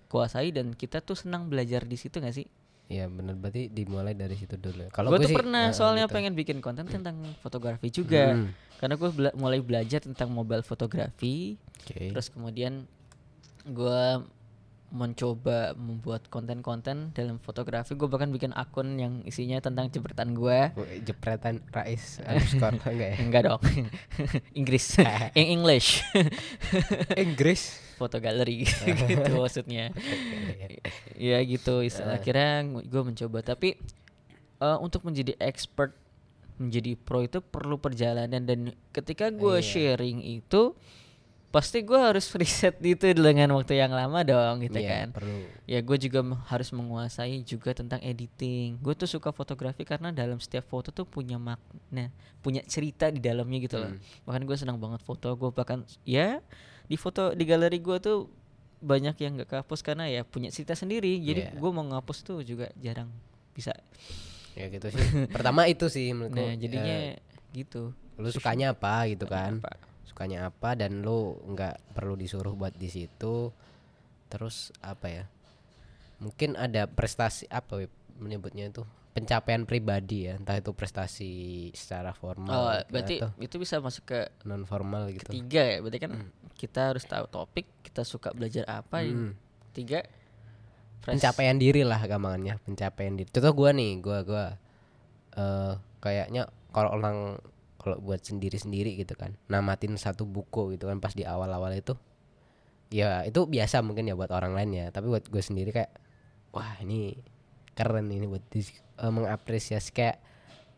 kuasai 0.07 0.49
dan 0.49 0.71
kita 0.71 0.97
tuh 0.97 1.13
senang 1.13 1.45
belajar 1.45 1.81
di 1.81 1.97
situ 1.97 2.17
gak 2.17 2.33
sih 2.33 2.45
ya 2.85 3.07
benar 3.07 3.33
berarti 3.33 3.67
dimulai 3.67 4.13
dari 4.13 4.35
situ 4.35 4.53
dulu 4.53 4.91
kalau 4.91 5.09
gue 5.09 5.23
tuh 5.23 5.31
sih, 5.31 5.37
pernah 5.37 5.71
eh, 5.71 5.73
soalnya 5.73 6.05
gitu. 6.05 6.15
pengen 6.19 6.33
bikin 6.33 6.57
konten 6.59 6.85
tentang 6.85 7.15
fotografi 7.39 7.87
juga 7.87 8.35
Mm. 8.35 8.47
karena 8.77 8.95
gue 8.95 9.09
mulai 9.33 9.59
belajar 9.59 9.99
tentang 9.99 10.29
mobile 10.29 10.61
fotografi 10.61 11.55
Oke. 11.83 12.15
Terus 12.15 12.31
kemudian 12.31 12.87
gua 13.65 14.23
mencoba 14.87 15.73
membuat 15.73 16.29
konten-konten 16.29 17.11
dalam 17.11 17.41
fotografi. 17.41 17.97
Gue 17.97 18.05
bahkan 18.05 18.29
bikin 18.29 18.53
akun 18.53 18.95
yang 18.95 19.25
isinya 19.25 19.57
tentang 19.57 19.89
jepretan 19.89 20.31
gua. 20.31 20.69
Oh, 20.77 20.85
jepretan 21.01 21.65
Rais 21.73 22.21
underscore 22.21 22.77
enggak 22.93 23.09
ya 23.09 23.15
Enggak 23.19 23.41
dong. 23.43 23.61
Inggris. 24.59 25.01
In 25.39 25.59
English. 25.59 26.05
Inggris 27.17 27.81
foto 28.03 28.19
galeri 28.19 28.67
gitu 29.07 29.31
maksudnya. 29.39 29.89
Ya 31.15 31.39
gitu. 31.41 31.79
Istilah 31.79 32.19
akhirnya 32.19 32.51
gue 32.83 33.01
mencoba. 33.01 33.39
Tapi 33.41 33.79
eh, 34.59 34.77
untuk 34.81 35.07
menjadi 35.07 35.37
expert 35.39 35.95
menjadi 36.59 36.93
pro 36.95 37.23
itu 37.23 37.39
perlu 37.39 37.79
perjalanan. 37.79 38.43
Dan 38.43 38.59
ketika 38.91 39.31
gue 39.31 39.57
Iya. 39.57 39.65
sharing 39.65 40.19
itu 40.21 40.75
pasti 41.53 41.85
gue 41.85 41.93
harus 41.93 42.25
riset 42.33 42.81
itu 42.81 43.13
dengan 43.13 43.53
waktu 43.53 43.77
yang 43.77 43.93
lama 43.93 44.25
dong 44.25 44.65
gitu 44.65 44.73
Iya, 44.73 44.89
kan. 44.89 45.07
perlu. 45.13 45.37
Ya 45.69 45.79
gue 45.79 45.97
juga 46.01 46.19
harus 46.49 46.73
menguasai 46.73 47.45
juga 47.45 47.77
tentang 47.77 48.01
editing. 48.01 48.81
Gue 48.81 48.97
tuh 48.97 49.05
suka 49.05 49.29
fotografi 49.29 49.85
karena 49.85 50.09
dalam 50.09 50.41
setiap 50.41 50.65
foto 50.65 50.89
tuh 50.89 51.05
punya 51.05 51.37
makna 51.37 52.09
punya 52.41 52.65
cerita 52.65 53.07
di 53.07 53.21
dalamnya 53.21 53.61
gitu 53.61 53.77
loh. 53.77 53.93
Hmm. 53.93 54.01
bahkan 54.25 54.43
gue 54.43 54.57
senang 54.57 54.81
banget 54.81 55.05
foto. 55.05 55.29
Gue 55.37 55.53
bahkan 55.53 55.85
ya 56.03 56.41
di 56.87 56.95
foto 56.99 57.31
di 57.33 57.43
galeri 57.47 57.79
gue 57.79 57.97
tuh 57.99 58.27
banyak 58.83 59.15
yang 59.23 59.39
gak 59.39 59.49
kehapus 59.49 59.79
karena 59.79 60.11
ya 60.11 60.21
punya 60.27 60.51
cerita 60.51 60.75
sendiri. 60.75 61.15
Jadi 61.23 61.41
Iya. 61.47 61.55
gue 61.55 61.71
mau 61.71 61.87
ngapus 61.87 62.17
tuh 62.27 62.43
juga 62.43 62.67
jarang 62.75 63.07
bisa. 63.55 63.71
Ya 64.53 64.67
gitu 64.67 64.91
sih. 64.91 65.01
Pertama 65.33 65.65
itu 65.65 65.87
sih 65.87 66.11
menurutku. 66.11 66.43
Nah 66.43 66.53
jadinya 66.59 66.95
eh, 67.15 67.17
gitu. 67.55 67.95
Lu 68.19 68.29
sukanya 68.29 68.75
apa 68.75 69.07
gitu 69.07 69.25
kan? 69.25 69.63
Apa? 69.63 69.91
sukanya 70.03 70.53
apa 70.53 70.77
dan 70.77 71.01
lu 71.01 71.41
nggak 71.41 71.97
perlu 71.97 72.13
disuruh 72.13 72.53
buat 72.53 72.75
di 72.77 72.85
situ. 72.91 73.49
Terus 74.29 74.69
apa 74.83 75.09
ya? 75.09 75.25
Mungkin 76.21 76.53
ada 76.53 76.85
prestasi 76.85 77.49
apa 77.49 77.89
menyebutnya 78.21 78.69
itu 78.69 78.85
pencapaian 79.13 79.63
pribadi 79.69 80.25
ya 80.25 80.41
entah 80.41 80.57
itu 80.57 80.73
prestasi 80.73 81.69
secara 81.77 82.11
formal 82.17 82.49
oh 82.49 82.73
gitu 82.73 82.89
berarti 82.89 83.15
atau 83.21 83.29
itu 83.37 83.55
bisa 83.61 83.77
masuk 83.77 84.03
ke 84.09 84.19
non 84.43 84.65
formal 84.65 85.13
gitu. 85.13 85.29
ketiga 85.29 85.61
ya 85.61 85.77
berarti 85.85 85.99
kan 86.01 86.11
kita 86.57 86.81
harus 86.93 87.05
tahu 87.05 87.25
topik 87.29 87.69
kita 87.85 88.01
suka 88.01 88.33
belajar 88.33 88.65
apa 88.65 89.05
Hmm. 89.05 89.37
tiga 89.73 90.01
pencapaian 91.05 91.59
diri 91.59 91.83
lah 91.85 91.99
gampangannya 91.99 92.57
pencapaian 92.63 93.19
diri. 93.19 93.29
Contoh 93.29 93.53
gua 93.53 93.69
nih 93.75 93.91
gua 93.99 94.19
gua 94.23 94.45
eh 95.33 95.73
kayaknya 95.99 96.47
kalau 96.73 96.89
orang 96.93 97.37
kalau 97.83 97.99
buat 97.99 98.23
sendiri 98.23 98.55
sendiri 98.55 98.95
gitu 98.95 99.13
kan 99.19 99.35
namatin 99.51 99.99
satu 99.99 100.23
buku 100.23 100.77
gitu 100.79 100.87
kan 100.87 101.03
pas 101.03 101.11
di 101.11 101.27
awal 101.27 101.51
awal 101.51 101.75
itu 101.75 101.93
ya 102.93 103.25
itu 103.27 103.43
biasa 103.43 103.83
mungkin 103.83 104.07
ya 104.07 104.15
buat 104.15 104.31
orang 104.31 104.55
lain 104.55 104.71
ya 104.71 104.85
tapi 104.93 105.09
buat 105.09 105.25
gue 105.27 105.41
sendiri 105.43 105.73
kayak 105.73 105.91
wah 106.53 106.77
ini 106.79 107.17
keren 107.73 108.07
ini 108.07 108.25
buat 108.25 108.43
dis- 108.47 108.71
eh, 108.73 109.09
mengapresiasi 109.09 109.89
kayak 109.89 110.17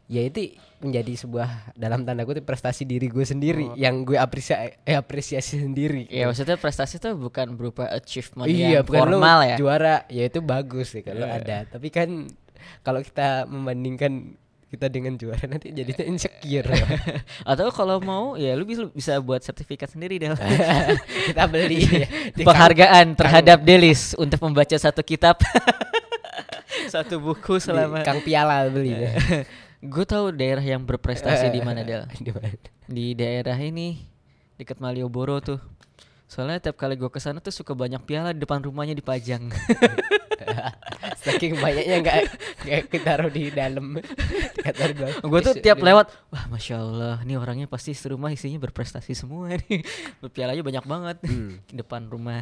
ya 0.06 0.22
itu 0.22 0.54
menjadi 0.80 1.18
sebuah 1.18 1.50
dalam 1.74 2.06
tanda 2.06 2.22
kutip 2.22 2.46
prestasi 2.46 2.86
diri 2.86 3.10
gue 3.10 3.26
sendiri 3.26 3.74
yang 3.74 4.06
gue 4.06 4.14
apresiasi 4.16 4.78
eh, 4.82 4.94
apresiasi 4.94 5.58
sendiri 5.58 6.06
Ya 6.08 6.30
maksudnya 6.30 6.56
prestasi 6.56 7.02
itu 7.02 7.10
bukan 7.12 7.58
berupa 7.58 7.90
achievement 7.90 8.46
iya, 8.46 8.80
yang 8.80 8.86
bukan 8.86 9.02
formal 9.02 9.40
ya. 9.44 9.56
Juara 9.58 10.06
ya 10.08 10.24
itu 10.24 10.40
bagus 10.40 10.94
sih 10.94 11.02
kalau 11.02 11.26
Iya. 11.26 11.42
ada. 11.42 11.58
Tapi 11.68 11.90
kan 11.90 12.30
kalau 12.82 13.02
kita 13.02 13.46
membandingkan 13.46 14.38
kita 14.66 14.90
dengan 14.90 15.16
juara 15.16 15.42
nanti 15.48 15.74
jadinya 15.74 16.06
insecure. 16.06 16.70
Atau 17.50 17.74
kalau 17.74 17.98
mau 17.98 18.38
ya 18.38 18.54
lu 18.54 18.62
bisa 18.62 18.86
bisa 18.88 19.18
buat 19.18 19.42
sertifikat 19.42 19.90
sendiri 19.90 20.22
deh. 20.22 20.30
kita 21.34 21.50
beli 21.50 21.82
ya. 21.82 22.06
di 22.38 22.44
Penghargaan 22.44 23.18
terhadap 23.18 23.66
Delis 23.66 24.14
untuk 24.16 24.38
membaca 24.38 24.76
satu 24.76 25.02
kitab. 25.02 25.42
Satu 26.88 27.16
buku 27.20 27.42
Kang, 27.42 27.58
di 27.58 27.64
selama 27.64 27.98
Kang 28.02 28.22
Piala 28.22 28.68
beli. 28.70 28.94
Gue 29.92 30.06
tahu 30.06 30.34
daerah 30.34 30.64
yang 30.66 30.82
berprestasi 30.82 31.54
di 31.54 31.62
mana 31.62 31.86
Del. 31.86 32.10
Di 32.90 33.14
daerah 33.14 33.58
ini 33.58 34.02
dekat 34.58 34.78
Malioboro 34.78 35.42
tuh. 35.42 35.60
Soalnya 36.26 36.58
tiap 36.58 36.78
kali 36.78 36.98
gue 36.98 37.06
ke 37.06 37.22
sana 37.22 37.38
tuh 37.38 37.54
suka 37.54 37.78
banyak 37.78 38.02
piala 38.02 38.34
di 38.34 38.42
depan 38.42 38.58
rumahnya 38.58 38.98
dipajang. 38.98 39.46
Saking 41.22 41.62
banyaknya 41.62 42.02
nggak 42.02 42.18
nggak 42.66 42.82
kitaruh 42.90 43.30
di 43.30 43.54
dalam. 43.54 44.02
Gue 45.22 45.40
tuh 45.42 45.54
tiap 45.62 45.86
lewat, 45.86 46.10
wah 46.34 46.46
masya 46.50 46.82
Allah, 46.82 47.22
nih 47.22 47.38
orangnya 47.38 47.70
pasti 47.70 47.94
serumah 47.94 48.34
isinya 48.34 48.58
berprestasi 48.58 49.14
semua 49.14 49.54
nih. 49.54 49.86
Pialanya 50.34 50.66
banyak 50.66 50.86
banget 50.86 51.18
Hmm. 51.30 51.62
di 51.70 51.74
depan 51.78 52.10
rumah. 52.10 52.42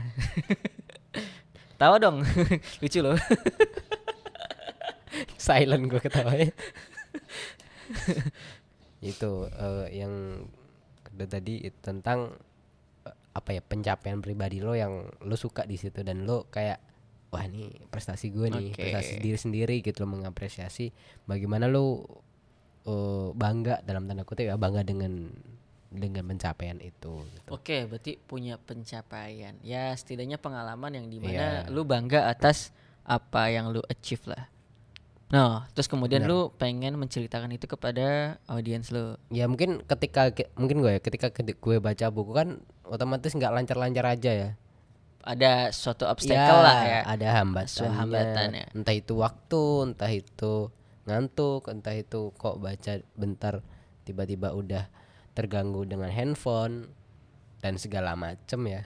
Tahu 1.75 1.93
dong, 1.99 2.23
lucu 2.79 2.99
loh. 3.03 3.19
silent 5.41 5.87
gue 5.87 5.99
ketawanya. 6.01 6.51
itu 9.03 9.31
eh, 9.51 9.87
yang 9.99 10.47
kedua 11.03 11.27
tadi 11.27 11.67
itu 11.67 11.77
tentang 11.83 12.31
eh, 13.03 13.15
apa 13.35 13.49
ya 13.51 13.61
pencapaian 13.61 14.23
pribadi 14.23 14.63
lo 14.63 14.73
yang 14.73 15.03
lo 15.27 15.35
suka 15.35 15.67
di 15.67 15.75
situ 15.75 16.01
dan 16.01 16.23
lo 16.23 16.47
kayak 16.47 16.79
wah 17.33 17.43
ini 17.43 17.67
prestasi 17.89 18.29
gue 18.31 18.47
nih 18.47 18.67
Oke. 18.71 18.79
prestasi 18.79 19.13
diri 19.19 19.37
sendiri 19.39 19.75
gitu 19.83 20.05
lo 20.05 20.13
mengapresiasi 20.13 20.93
bagaimana 21.27 21.67
lo 21.67 22.05
eh, 22.87 23.29
bangga 23.35 23.83
dalam 23.83 24.07
tanda 24.07 24.23
kutip 24.23 24.47
ya 24.47 24.55
bangga 24.55 24.87
dengan 24.87 25.33
dengan 25.93 26.25
pencapaian 26.25 26.81
itu 26.81 27.21
gitu. 27.37 27.49
Oke, 27.53 27.85
berarti 27.85 28.17
punya 28.17 28.57
pencapaian. 28.57 29.53
Ya 29.61 29.93
setidaknya 29.93 30.41
pengalaman 30.41 30.89
yang 30.97 31.05
di 31.05 31.21
mana 31.21 31.69
Iya. 31.69 31.69
lu 31.69 31.85
bangga 31.85 32.25
atas 32.33 32.73
apa 33.05 33.53
yang 33.53 33.69
lu 33.69 33.77
achieve 33.85 34.25
lah. 34.25 34.49
Nah, 35.33 35.65
terus 35.73 35.89
kemudian 35.89 36.21
lu 36.23 36.53
pengen 36.53 36.93
menceritakan 36.93 37.49
itu 37.49 37.65
kepada 37.65 38.37
audiens 38.45 38.93
lu. 38.93 39.17
ya 39.27 39.49
mungkin 39.49 39.81
ketika 39.81 40.29
ki- 40.29 40.53
mungkin 40.53 40.77
gue 40.77 40.93
ya 40.93 41.01
ketika 41.01 41.33
gue 41.33 41.77
baca 41.79 42.05
buku 42.07 42.31
kan 42.31 42.61
otomatis 42.85 43.33
nggak 43.33 43.49
lancar-lancar 43.51 44.05
aja 44.07 44.31
ya 44.31 44.49
Ada 45.23 45.73
suatu 45.73 46.05
obstacle 46.05 46.37
lah 46.59 46.79
ya. 46.83 47.01
ada 47.07 47.27
hambatan 47.33 47.89
hambatan 47.89 48.47
ya. 48.53 48.65
entah 48.71 48.93
itu 48.93 49.17
waktu 49.17 49.63
entah 49.87 50.11
itu 50.11 50.69
ngantuk 51.03 51.65
entah 51.65 51.95
itu 51.95 52.29
kok 52.35 52.59
baca 52.59 52.93
bentar 53.15 53.65
tiba-tiba 54.03 54.53
udah 54.53 54.85
terganggu 55.31 55.81
dengan 55.83 56.11
handphone 56.11 56.93
dan 57.57 57.81
segala 57.81 58.13
macem 58.13 58.61
ya 58.67 58.85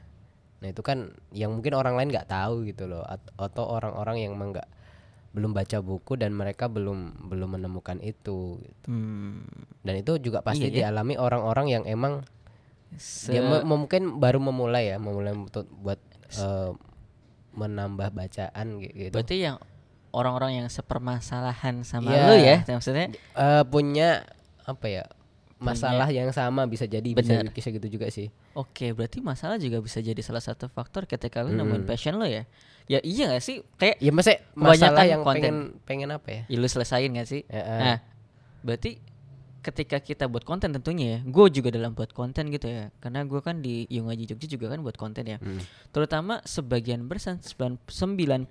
nah 0.58 0.70
itu 0.70 0.80
kan 0.80 1.12
yang 1.30 1.52
mungkin 1.52 1.74
orang 1.74 1.98
lain 1.98 2.08
nggak 2.08 2.32
tahu 2.32 2.64
gitu 2.64 2.88
loh 2.88 3.04
At- 3.04 3.34
atau 3.36 3.68
orang-orang 3.68 4.24
yang 4.24 4.32
emang 4.34 4.56
nggak 4.56 4.70
belum 5.30 5.52
baca 5.52 5.78
buku 5.80 6.16
dan 6.16 6.32
mereka 6.32 6.66
belum 6.66 7.28
belum 7.28 7.50
menemukan 7.54 8.00
itu 8.00 8.58
gitu. 8.58 8.88
Hmm. 8.88 9.44
dan 9.82 9.94
itu 9.96 10.18
juga 10.20 10.42
pasti 10.42 10.66
Iya 10.66 10.72
ya. 10.72 10.78
dialami 10.90 11.16
orang-orang 11.16 11.68
yang 11.70 11.84
emang 11.84 12.26
Se- 12.94 13.30
dia 13.30 13.42
me- 13.42 13.62
mungkin 13.62 14.16
baru 14.16 14.40
memulai 14.40 14.90
ya 14.90 14.98
memulai 14.98 15.32
untuk 15.32 15.68
buat 15.76 16.00
eh, 16.32 16.72
menambah 17.54 18.10
bacaan 18.10 18.80
gi- 18.80 18.94
gitu 19.04 19.14
berarti 19.14 19.38
yang 19.42 19.58
orang-orang 20.10 20.58
yang 20.58 20.68
sepermasalahan 20.68 21.84
sama 21.84 22.10
Iya. 22.10 22.24
lu 22.24 22.36
ya, 22.38 22.56
maksudnya 22.66 23.08
Eh, 23.34 23.64
punya 23.66 24.26
apa 24.64 24.86
ya 24.86 25.04
masalah 25.58 26.08
yang 26.08 26.30
sama 26.32 26.66
bisa 26.66 26.86
jadi 26.86 27.06
Benar. 27.12 27.50
bisa 27.50 27.68
bisa 27.68 27.68
gitu 27.72 27.88
juga 27.92 28.08
sih 28.08 28.30
Oke, 28.58 28.90
berarti 28.90 29.22
masalah 29.22 29.56
juga 29.56 29.78
bisa 29.78 30.02
jadi 30.02 30.18
salah 30.20 30.42
satu 30.42 30.66
faktor 30.66 31.06
ketika 31.06 31.46
lu 31.46 31.54
Hmm. 31.54 31.62
nemuin 31.62 31.86
passion 31.86 32.18
lo 32.18 32.26
ya. 32.26 32.50
Ya 32.88 32.98
iya 33.00 33.30
gak 33.30 33.44
sih? 33.44 33.62
Kayak 33.76 33.96
ya 34.00 34.10
maksudnya 34.10 34.40
Kebanyakan 34.48 34.66
masalah 34.74 35.04
yang 35.06 35.22
konten. 35.22 35.42
pengen 35.44 35.56
pengen 35.86 36.10
apa 36.10 36.28
ya 36.28 36.42
ya 36.46 36.58
lu 36.58 36.66
selesain 36.66 37.12
gak 37.12 37.28
sih? 37.28 37.46
Ya, 37.46 37.62
eh. 37.62 37.80
Nah, 37.84 37.98
berarti 38.64 38.92
ketika 39.60 40.00
kita 40.00 40.26
buat 40.26 40.42
konten 40.42 40.72
tentunya 40.72 41.06
ya, 41.06 41.20
gue 41.22 41.46
juga 41.52 41.70
dalam 41.70 41.92
buat 41.92 42.10
konten 42.10 42.48
gitu 42.48 42.66
ya. 42.66 42.88
Karena 42.98 43.22
gue 43.22 43.40
kan 43.40 43.60
di 43.60 43.84
Yung 43.92 44.08
Aji 44.08 44.24
Jogja 44.26 44.48
juga 44.48 44.72
kan 44.72 44.80
buat 44.80 44.96
konten 44.96 45.28
ya. 45.28 45.38
Hmm. 45.38 45.60
Terutama 45.92 46.40
sebagian 46.42 47.04
besar 47.04 47.36
90% 47.44 48.48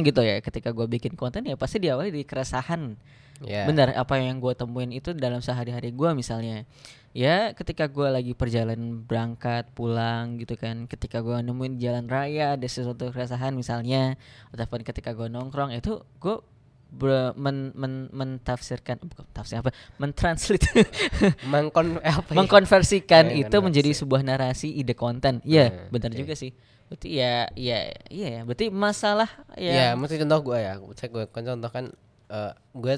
gitu 0.00 0.20
ya 0.20 0.38
ketika 0.38 0.70
gue 0.70 0.86
bikin 0.88 1.12
konten 1.12 1.44
ya 1.44 1.54
pasti 1.54 1.76
diawali 1.78 2.08
dari 2.08 2.24
keresahan. 2.24 2.94
Ya 3.42 3.64
Benar, 3.64 3.92
apa 3.92 4.14
yang 4.16 4.38
gue 4.38 4.52
temuin 4.52 4.90
itu 4.90 5.10
dalam 5.10 5.38
sehari-hari 5.38 5.90
gue 5.90 6.10
misalnya. 6.12 6.62
Ya, 7.10 7.50
ketika 7.52 7.86
gue 7.86 8.06
lagi 8.06 8.32
perjalanan 8.32 8.98
berangkat 9.00 9.70
pulang 9.70 10.34
gitu 10.36 10.54
kan, 10.54 10.84
ketika 10.84 11.18
gue 11.18 11.38
nemuin 11.40 11.78
jalan 11.78 12.06
raya 12.06 12.54
ada 12.54 12.66
sesuatu 12.66 13.06
keresahan 13.08 13.50
misalnya, 13.52 14.18
ataupun 14.50 14.82
ketika 14.82 15.10
gue 15.10 15.26
nongkrong 15.26 15.70
itu 15.72 16.02
gue 16.18 16.42
ber- 16.90 17.34
men, 17.34 17.70
men- 17.72 18.10
mentafsirkan 18.10 18.98
bukan 19.00 19.26
tafsir 19.30 19.58
apa 19.58 19.70
mentranslate 19.96 20.66
mengkon 21.44 21.98
eh, 21.98 22.10
apa 22.12 22.30
ya? 22.30 22.36
mengkonversikan 22.36 23.24
Ya, 23.28 23.46
itu 23.46 23.56
menjadi 23.58 23.90
konversi. 23.90 24.00
sebuah 24.00 24.20
narasi 24.22 24.68
ide 24.70 24.94
konten 24.94 25.42
iya 25.42 25.70
Hmm, 25.70 25.90
benar 25.90 26.10
oke. 26.10 26.18
juga 26.18 26.34
sih 26.34 26.54
berarti 26.84 27.08
ya 27.10 27.50
iya 27.52 27.78
iya 28.08 28.28
ya 28.30 28.40
berarti 28.42 28.70
masalah 28.70 29.26
ya 29.54 29.72
ya 29.72 29.86
mesti 29.92 30.18
contoh 30.18 30.38
gue 30.44 30.58
ya 30.60 30.72
saya 30.92 31.08
gue 31.10 31.24
kan 31.26 31.42
contoh 31.44 31.66
kan 31.68 31.84
eh, 32.28 32.52
gue 32.72 32.94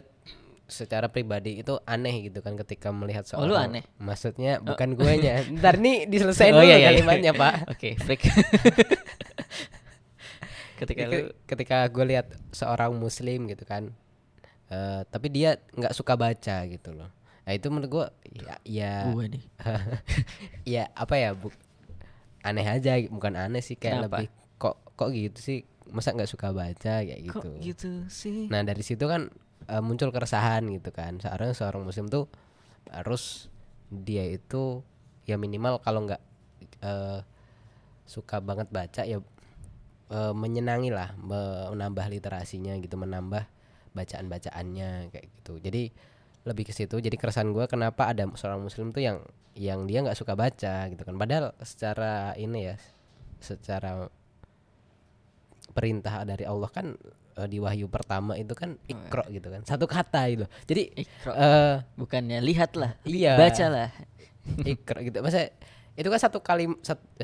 secara 0.66 1.06
pribadi 1.06 1.58
itu 1.58 1.78
aneh 1.82 2.26
gitu 2.26 2.38
kan 2.40 2.54
ketika 2.54 2.90
melihat 2.90 3.22
Oh, 3.32 3.42
seorang 3.42 3.48
lu 3.48 3.54
aneh? 3.56 3.82
maksudnya 3.96 4.58
bukan 4.58 4.92
gue 4.92 5.12
nya 5.16 5.40
ntar 5.56 5.78
nih 5.78 6.04
diselesain 6.04 6.50
Oh, 6.50 6.58
dulu 6.58 6.66
iya, 6.66 6.74
iya, 6.74 6.80
iya. 6.80 6.88
kalimatnya 6.92 7.32
pak. 7.32 7.54
Oke 7.72 7.94
freak 7.96 8.22
ketika 10.76 11.02
lu 11.06 11.32
Ketika, 11.46 11.76
gue 11.88 12.04
lihat 12.06 12.26
seorang 12.50 12.92
muslim 12.92 13.46
gitu 13.46 13.62
kan 13.62 13.94
eh, 14.68 15.00
tapi 15.06 15.30
dia 15.30 15.56
nggak 15.72 15.94
suka 15.94 16.14
baca 16.14 16.66
gitu 16.66 16.90
loh. 16.92 17.08
Nah 17.46 17.52
itu 17.54 17.70
menurut 17.70 17.86
gue 17.88 18.06
ya 18.36 18.54
ya, 18.66 18.94
gue 19.06 19.24
nih. 19.30 19.44
Ya 20.66 20.90
apa 20.92 21.14
ya 21.14 21.30
bu 21.30 21.54
aneh 22.42 22.66
aja 22.66 22.98
bukan 23.06 23.38
aneh 23.38 23.62
sih 23.62 23.74
kayak 23.74 24.02
Kenapa? 24.02 24.18
lebih 24.18 24.28
kok 24.58 24.76
kok 24.94 25.08
gitu 25.10 25.38
sih? 25.38 25.58
Masa 25.86 26.10
nggak 26.10 26.26
suka 26.26 26.50
baca 26.50 27.06
kayak 27.06 27.20
gitu? 27.22 27.38
Kok 27.38 27.62
gitu 27.62 27.90
sih? 28.10 28.50
nah 28.50 28.60
dari 28.60 28.82
situ 28.82 29.06
kan 29.06 29.30
eh, 29.70 29.82
muncul 29.82 30.10
keresahan 30.14 30.66
gitu 30.70 30.90
kan. 30.94 31.18
Seorang 31.22 31.52
seorang 31.54 31.82
muslim 31.86 32.06
tuh 32.10 32.30
harus 32.90 33.50
dia 33.90 34.26
itu 34.26 34.82
ya 35.26 35.36
minimal 35.38 35.82
kalau 35.82 36.06
nggak 36.06 36.22
eh, 36.82 37.20
suka 38.06 38.38
banget 38.38 38.70
baca 38.70 39.02
ya 39.02 39.18
eh, 40.10 40.34
menyenangi 40.34 40.90
lah 40.94 41.14
menambah 41.18 42.06
literasinya 42.10 42.78
gitu 42.78 42.94
menambah 42.98 43.44
bacaan 43.96 44.26
bacaannya 44.28 45.10
kayak 45.10 45.26
gitu. 45.40 45.58
Jadi 45.58 45.82
lebih 46.46 46.64
ke 46.68 46.72
situ. 46.76 47.00
Jadi 47.02 47.16
keresahan 47.18 47.50
gue 47.50 47.66
kenapa 47.66 48.12
ada 48.12 48.28
seorang 48.38 48.62
muslim 48.62 48.94
tuh 48.94 49.02
yang 49.02 49.18
yang 49.56 49.88
dia 49.88 50.04
nggak 50.04 50.18
suka 50.18 50.36
baca 50.38 50.86
gitu 50.92 51.02
kan. 51.02 51.16
Padahal 51.18 51.56
secara 51.64 52.36
ini 52.38 52.70
ya 52.70 52.76
secara 53.40 54.06
perintah 55.72 56.24
dari 56.24 56.44
Allah 56.46 56.70
kan 56.72 56.96
eh, 57.36 57.46
di 57.46 57.58
wahyu 57.58 57.86
pertama 57.86 58.34
itu 58.34 58.52
kan 58.52 58.76
ikro 58.84 59.24
gitu 59.28 59.46
kan 59.46 59.60
satu 59.62 59.84
kata 59.84 60.20
itu 60.26 60.44
jadi 60.64 60.82
Ikro. 60.96 61.32
eh 61.32 61.76
Bukannya 61.94 62.40
lihatlah, 62.40 62.96
iya 63.02 63.36
bacalah. 63.36 63.92
ikro 64.64 65.00
gitu 65.00 65.20
masa 65.20 65.50
itu 65.92 66.06
kan 66.06 66.20
satu 66.20 66.38
kalimat 66.40 66.76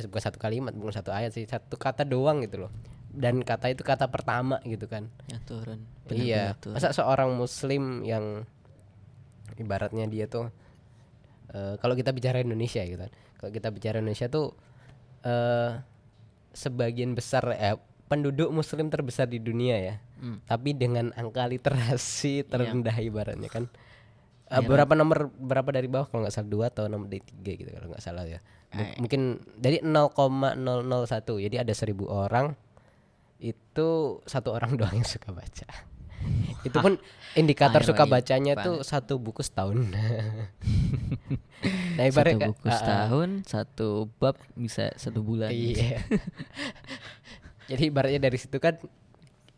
bukan 0.02 0.23
satu 0.23 0.38
kalimat 0.38 0.73
bukan 0.73 0.95
satu 0.95 1.11
ayat 1.11 1.31
sih 1.31 1.45
satu 1.45 1.76
kata 1.76 2.02
doang 2.02 2.40
gitu 2.40 2.64
loh 2.64 2.73
dan 3.12 3.40
kata 3.40 3.69
itu 3.69 3.81
kata 3.83 4.09
pertama 4.09 4.57
gitu 4.62 4.85
kan 4.87 5.12
Ya 5.28 5.37
turun. 5.42 5.85
iya 6.09 6.57
benar-benar 6.57 6.57
turun. 6.59 6.75
masa 6.75 6.88
seorang 6.90 7.31
muslim 7.33 8.00
yang 8.02 8.49
ibaratnya 9.54 10.09
dia 10.09 10.25
tuh 10.26 10.49
eh, 11.50 11.76
kalau 11.76 11.92
kita 11.92 12.11
bicara 12.11 12.40
Indonesia 12.40 12.81
gitu 12.81 12.97
kan 12.99 13.12
kalau 13.37 13.50
kita 13.50 13.69
bicara 13.69 14.00
Indonesia 14.00 14.26
tuh 14.26 14.57
eh 15.23 15.71
sebagian 16.52 17.12
besar 17.12 17.45
eh, 17.52 17.76
penduduk 18.12 18.49
muslim 18.49 18.87
terbesar 18.87 19.25
di 19.25 19.38
dunia 19.38 19.76
ya 19.81 19.95
Hmm. 20.21 20.37
tapi 20.45 20.71
dengan 20.71 21.09
angka 21.12 21.49
literasi 21.49 22.45
terendah 22.45 22.92
ibaratnya 23.00 23.49
kan 23.49 23.66
Eh, 24.45 24.54
Iya, 24.54 24.69
berapa 24.69 24.92
nomor 24.92 25.33
berapa 25.33 25.73
dari 25.73 25.88
bawah 25.88 26.04
kalau 26.04 26.23
nggak 26.23 26.31
salah 26.31 26.47
dua 26.47 26.69
atau 26.69 26.85
nomor 26.85 27.09
dari 27.09 27.25
tiga 27.25 27.50
gitu 27.57 27.73
kalau 27.73 27.88
nggak 27.88 28.04
salah 28.04 28.23
ya 28.23 28.38
M- 28.69 28.78
Eh. 28.78 28.95
mungkin 29.00 29.40
dari 29.57 29.81
0,001 29.81 31.40
jadi 31.40 31.57
ada 31.59 31.73
seribu 31.73 32.07
orang 32.07 32.52
itu 33.40 33.88
satu 34.23 34.52
orang 34.52 34.75
doang 34.76 34.92
yang 34.92 35.09
suka 35.09 35.33
baca 35.33 35.66
itu 36.69 36.76
pun 36.76 37.00
indikator 37.33 37.81
suka 37.81 38.04
bacanya 38.04 38.61
tuh 38.61 38.85
satu 38.85 39.16
buku 39.16 39.40
setahun 39.40 39.81
nah 41.97 42.04
satu 42.07 42.37
buku 42.42 42.66
ah, 42.66 42.69
ah. 42.69 42.76
setahun, 42.76 43.28
satu 43.45 43.88
bab 44.19 44.37
bisa 44.52 44.90
satu 44.97 45.21
bulan. 45.23 45.49
Iya. 45.49 46.02
Jadi 47.73 47.83
ibaratnya 47.88 48.21
dari 48.21 48.37
situ 48.37 48.57
kan 48.57 48.76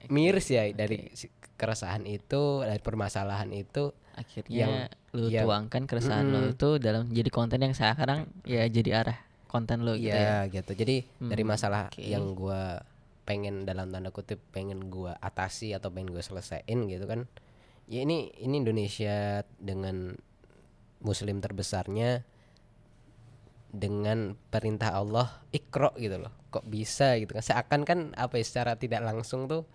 miris 0.07 0.47
ya 0.49 0.69
dari 0.71 1.11
keresahan 1.55 2.05
itu 2.05 2.63
dari 2.63 2.79
permasalahan 2.79 3.51
itu 3.51 3.91
Akhirnya 4.15 4.87
lu 5.11 5.27
yang- 5.27 5.43
tuangkan 5.43 5.91
keresahan 5.91 6.31
lo 6.31 6.39
Mm-mm. 6.39 6.55
itu 6.55 6.69
dalam 6.79 7.11
jadi 7.11 7.31
konten 7.31 7.59
yang 7.59 7.75
sekarang 7.75 8.31
ya 8.47 8.63
jadi 8.71 9.03
arah 9.03 9.19
konten 9.51 9.83
lo 9.83 9.95
gitu 9.95 10.15
ya. 10.15 10.47
Iya 10.47 10.63
gitu. 10.63 10.73
Jadi 10.75 10.97
dari 11.19 11.43
Hmm, 11.43 11.51
masalah 11.51 11.91
oke. 11.91 11.99
yang 11.99 12.35
gua 12.35 12.83
pengen 13.25 13.65
dalam 13.65 13.91
tanda 13.91 14.11
kutip 14.11 14.39
pengen 14.51 14.87
gua 14.87 15.19
atasi 15.19 15.75
atau 15.75 15.91
pengen 15.91 16.11
gua 16.11 16.23
selesaiin 16.23 16.87
gitu 16.87 17.07
kan. 17.07 17.27
Ya 17.87 18.03
ini 18.03 18.31
ini 18.37 18.63
Indonesia 18.63 19.43
dengan 19.59 20.15
muslim 21.01 21.39
terbesarnya 21.39 22.23
dengan 23.75 24.39
perintah 24.49 24.95
Allah 24.95 25.43
ikro 25.51 25.91
gitu 25.97 26.17
loh. 26.17 26.31
Kok 26.49 26.65
bisa 26.65 27.19
gitu 27.19 27.35
kan? 27.35 27.43
Seakan 27.43 27.81
kan 27.83 27.99
apa 28.15 28.39
ya 28.39 28.45
secara 28.45 28.73
tidak 28.75 29.03
langsung 29.03 29.45
tuh 29.45 29.67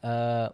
eh 0.00 0.48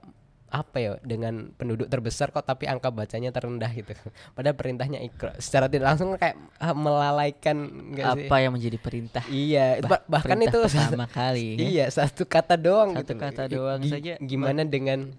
apa 0.50 0.78
ya 0.78 0.94
dengan 1.02 1.50
penduduk 1.50 1.90
terbesar 1.90 2.30
kok 2.30 2.46
tapi 2.46 2.66
angka 2.66 2.86
bacanya 2.88 3.30
terendah 3.30 3.66
gitu. 3.70 3.90
Padahal 4.34 4.54
perintahnya 4.54 4.98
ikro. 5.00 5.34
Secara 5.36 5.66
tidak 5.66 5.90
langsung 5.90 6.14
kayak 6.14 6.38
ah, 6.58 6.70
melalaikan 6.70 7.56
enggak 7.90 8.06
sih? 8.14 8.26
Apa 8.26 8.36
yang 8.38 8.52
menjadi 8.54 8.78
perintah? 8.78 9.24
Iya, 9.26 9.82
Bah- 9.82 9.98
bah- 9.98 10.04
bahkan 10.08 10.38
perintah 10.38 10.62
itu 10.62 10.70
pertama 10.70 11.06
kali. 11.08 11.46
ya. 11.54 11.66
Iya, 11.66 11.84
satu 11.92 12.22
kata 12.24 12.54
doang 12.54 12.94
Satu 12.94 13.14
gitu. 13.14 13.14
kata 13.18 13.42
doang 13.48 13.80
gi- 13.80 13.90
saja. 13.90 14.14
Gimana 14.20 14.62
dengan 14.62 15.10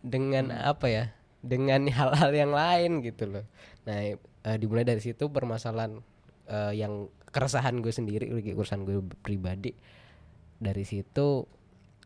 dengan 0.00 0.48
Hmm. 0.48 0.64
apa 0.66 0.86
ya? 0.86 1.04
Dengan 1.38 1.84
hal-hal 1.86 2.30
yang 2.32 2.52
lain 2.52 2.90
gitu 3.00 3.28
loh. 3.28 3.44
Nah, 3.84 4.00
eh, 4.16 4.56
dimulai 4.56 4.82
dari 4.82 4.98
situ 4.98 5.28
permasalahan 5.28 6.00
eh, 6.48 6.72
yang 6.74 7.06
keresahan 7.28 7.78
gue 7.78 7.92
sendiri, 7.92 8.32
lagi 8.32 8.56
urusan 8.56 8.82
gue 8.82 8.98
pribadi. 9.20 9.76
Dari 10.58 10.82
situ 10.82 11.44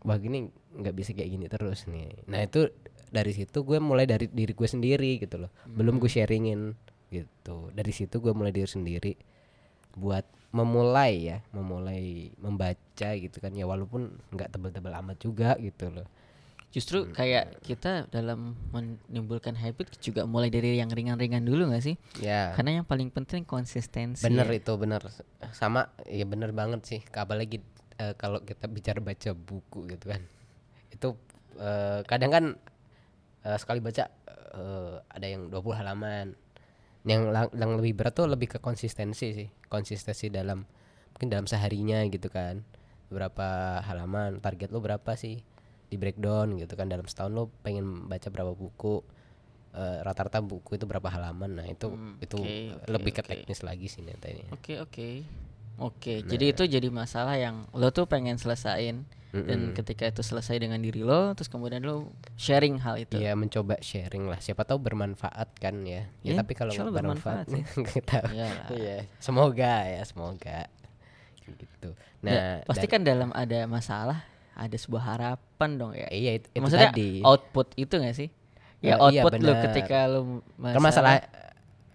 wah 0.03 0.19
gini 0.19 0.51
nggak 0.51 0.95
bisa 0.95 1.15
kayak 1.15 1.31
gini 1.31 1.47
terus 1.47 1.87
nih. 1.87 2.27
Nah, 2.27 2.43
itu 2.43 2.69
dari 3.09 3.33
situ 3.33 3.63
gue 3.63 3.79
mulai 3.79 4.05
dari 4.05 4.27
diri 4.27 4.53
gue 4.53 4.69
sendiri 4.69 5.23
gitu 5.23 5.47
loh. 5.47 5.51
Belum 5.65 6.03
gue 6.03 6.11
Hmm. 6.11 6.17
sharingin 6.21 6.61
gitu. 7.09 7.71
Dari 7.73 7.93
situ 7.95 8.19
gue 8.19 8.33
mulai 8.35 8.51
diri 8.51 8.69
sendiri 8.69 9.13
buat 9.93 10.25
memulai 10.53 11.33
ya 11.33 11.39
memulai 11.53 12.29
membaca 12.37 13.09
gitu 13.17 13.37
kan 13.41 13.53
ya 13.57 13.65
walaupun 13.65 14.21
nggak 14.33 14.53
tebel-tebel 14.53 14.93
amat 15.01 15.17
juga 15.21 15.57
gitu 15.57 15.89
loh 15.89 16.05
Justru 16.73 17.05
kayak 17.13 17.61
kita 17.61 18.09
dalam 18.09 18.57
menimbulkan 18.73 19.53
habit 19.61 19.93
juga 20.01 20.25
mulai 20.25 20.49
dari 20.49 20.81
yang 20.81 20.89
ringan-ringan 20.89 21.45
dulu 21.45 21.69
gak 21.69 21.85
sih? 21.85 22.01
ya. 22.17 22.57
Karena 22.57 22.81
yang 22.81 22.87
paling 22.89 23.13
penting 23.13 23.45
konsistensi. 23.45 24.25
bener 24.25 24.49
ya. 24.49 24.57
itu 24.57 24.73
bener. 24.81 25.05
Sama 25.53 25.93
ya 26.09 26.25
bener 26.25 26.57
banget 26.57 26.81
sih. 26.89 27.01
Apalagi 27.13 27.61
eh, 28.01 28.17
kalau 28.17 28.41
kita 28.41 28.73
bicara 28.73 29.05
baca 29.05 29.31
buku 29.37 29.85
gitu 29.93 30.17
kan. 30.17 30.25
Itu 30.89 31.21
eh, 31.61 32.01
kadang 32.09 32.33
kan 32.33 32.45
eh, 33.45 33.59
sekali 33.61 33.85
baca 33.85 34.09
eh, 34.57 34.95
ada 35.13 35.27
yang 35.29 35.53
20 35.53 35.77
halaman. 35.77 36.33
Yang 37.05 37.23
lang- 37.29 37.53
yang 37.53 37.73
lebih 37.77 38.01
berat 38.01 38.17
tuh 38.17 38.25
lebih 38.25 38.49
ke 38.49 38.59
konsistensi 38.65 39.37
sih. 39.37 39.49
Konsistensi 39.69 40.33
dalam 40.33 40.65
mungkin 41.13 41.29
dalam 41.29 41.45
seharinya 41.45 42.01
gitu 42.09 42.33
kan. 42.33 42.65
Berapa 43.13 43.77
halaman 43.85 44.41
target 44.41 44.73
lo 44.73 44.81
berapa 44.81 45.13
sih 45.21 45.45
di 45.93 46.01
breakdown 46.01 46.57
gitu 46.57 46.73
kan. 46.73 46.89
Dalam 46.89 47.05
setahun 47.05 47.29
lo 47.31 47.53
pengen 47.61 48.09
baca 48.09 48.27
berapa 48.27 48.57
buku 48.57 49.05
Eh, 49.73 49.99
rata-rata 50.05 50.45
buku 50.45 50.77
itu 50.77 50.85
berapa 50.85 51.09
halaman. 51.09 51.57
Nah 51.57 51.65
itu 51.65 51.89
Hmm, 51.89 52.21
itu 52.21 52.37
oke, 52.37 52.93
lebih 52.93 53.17
ke 53.17 53.25
teknis 53.25 53.65
lagi 53.65 53.89
sih 53.89 54.05
nanti 54.05 54.45
Oke 54.53 54.77
oke. 54.77 55.25
Oke. 55.81 56.21
Nah. 56.21 56.29
Jadi 56.29 56.45
itu 56.53 56.63
jadi 56.69 56.93
masalah 56.93 57.41
yang 57.41 57.65
lo 57.73 57.89
tuh 57.89 58.05
pengen 58.05 58.37
selesain 58.37 59.09
dan 59.33 59.73
Mm-mm. 59.73 59.73
ketika 59.73 60.05
itu 60.05 60.21
selesai 60.21 60.61
dengan 60.61 60.77
diri 60.77 61.01
lo, 61.01 61.33
terus 61.33 61.49
kemudian 61.49 61.81
lo 61.81 62.13
sharing 62.37 62.85
hal 62.85 63.01
itu. 63.01 63.17
Iya 63.17 63.33
mencoba 63.33 63.81
sharing 63.81 64.29
lah. 64.29 64.45
Siapa 64.45 64.61
tahu 64.69 64.77
bermanfaat 64.77 65.57
kan 65.57 65.81
ya. 65.89 66.05
Ya 66.21 66.37
Ya, 66.37 66.45
tapi 66.45 66.53
kalau 66.53 66.77
nggak 66.77 66.93
bermanfaat 66.93 67.49
bermanfaat 67.49 68.05
tahu. 68.13 68.27
Iyalah. 68.29 68.69
Iya, 68.77 68.97
semoga 69.25 69.75
ya 69.89 70.03
semoga. 70.05 70.69
Gitu. 71.49 71.89
Da- 72.21 72.29
nah 72.29 72.53
pasti 72.69 72.85
dari- 72.85 72.93
kan 72.93 73.01
dalam 73.09 73.33
ada 73.33 73.65
masalah 73.65 74.21
ada 74.53 74.77
sebuah 74.77 75.03
harapan 75.17 75.71
dong 75.81 75.93
ya. 75.97 76.07
iya 76.13 76.37
itu, 76.37 76.47
itu 76.53 76.61
Maksudnya 76.61 76.93
tadi 76.93 77.09
output 77.25 77.69
itu 77.77 77.95
gak 77.97 78.17
sih? 78.17 78.29
Ya 78.83 78.99
iya, 79.09 79.23
output 79.25 79.33
lo 79.41 79.53
benar. 79.55 79.65
ketika 79.71 79.99
lo 80.11 80.21
kan 80.59 80.81
masalah 80.83 81.13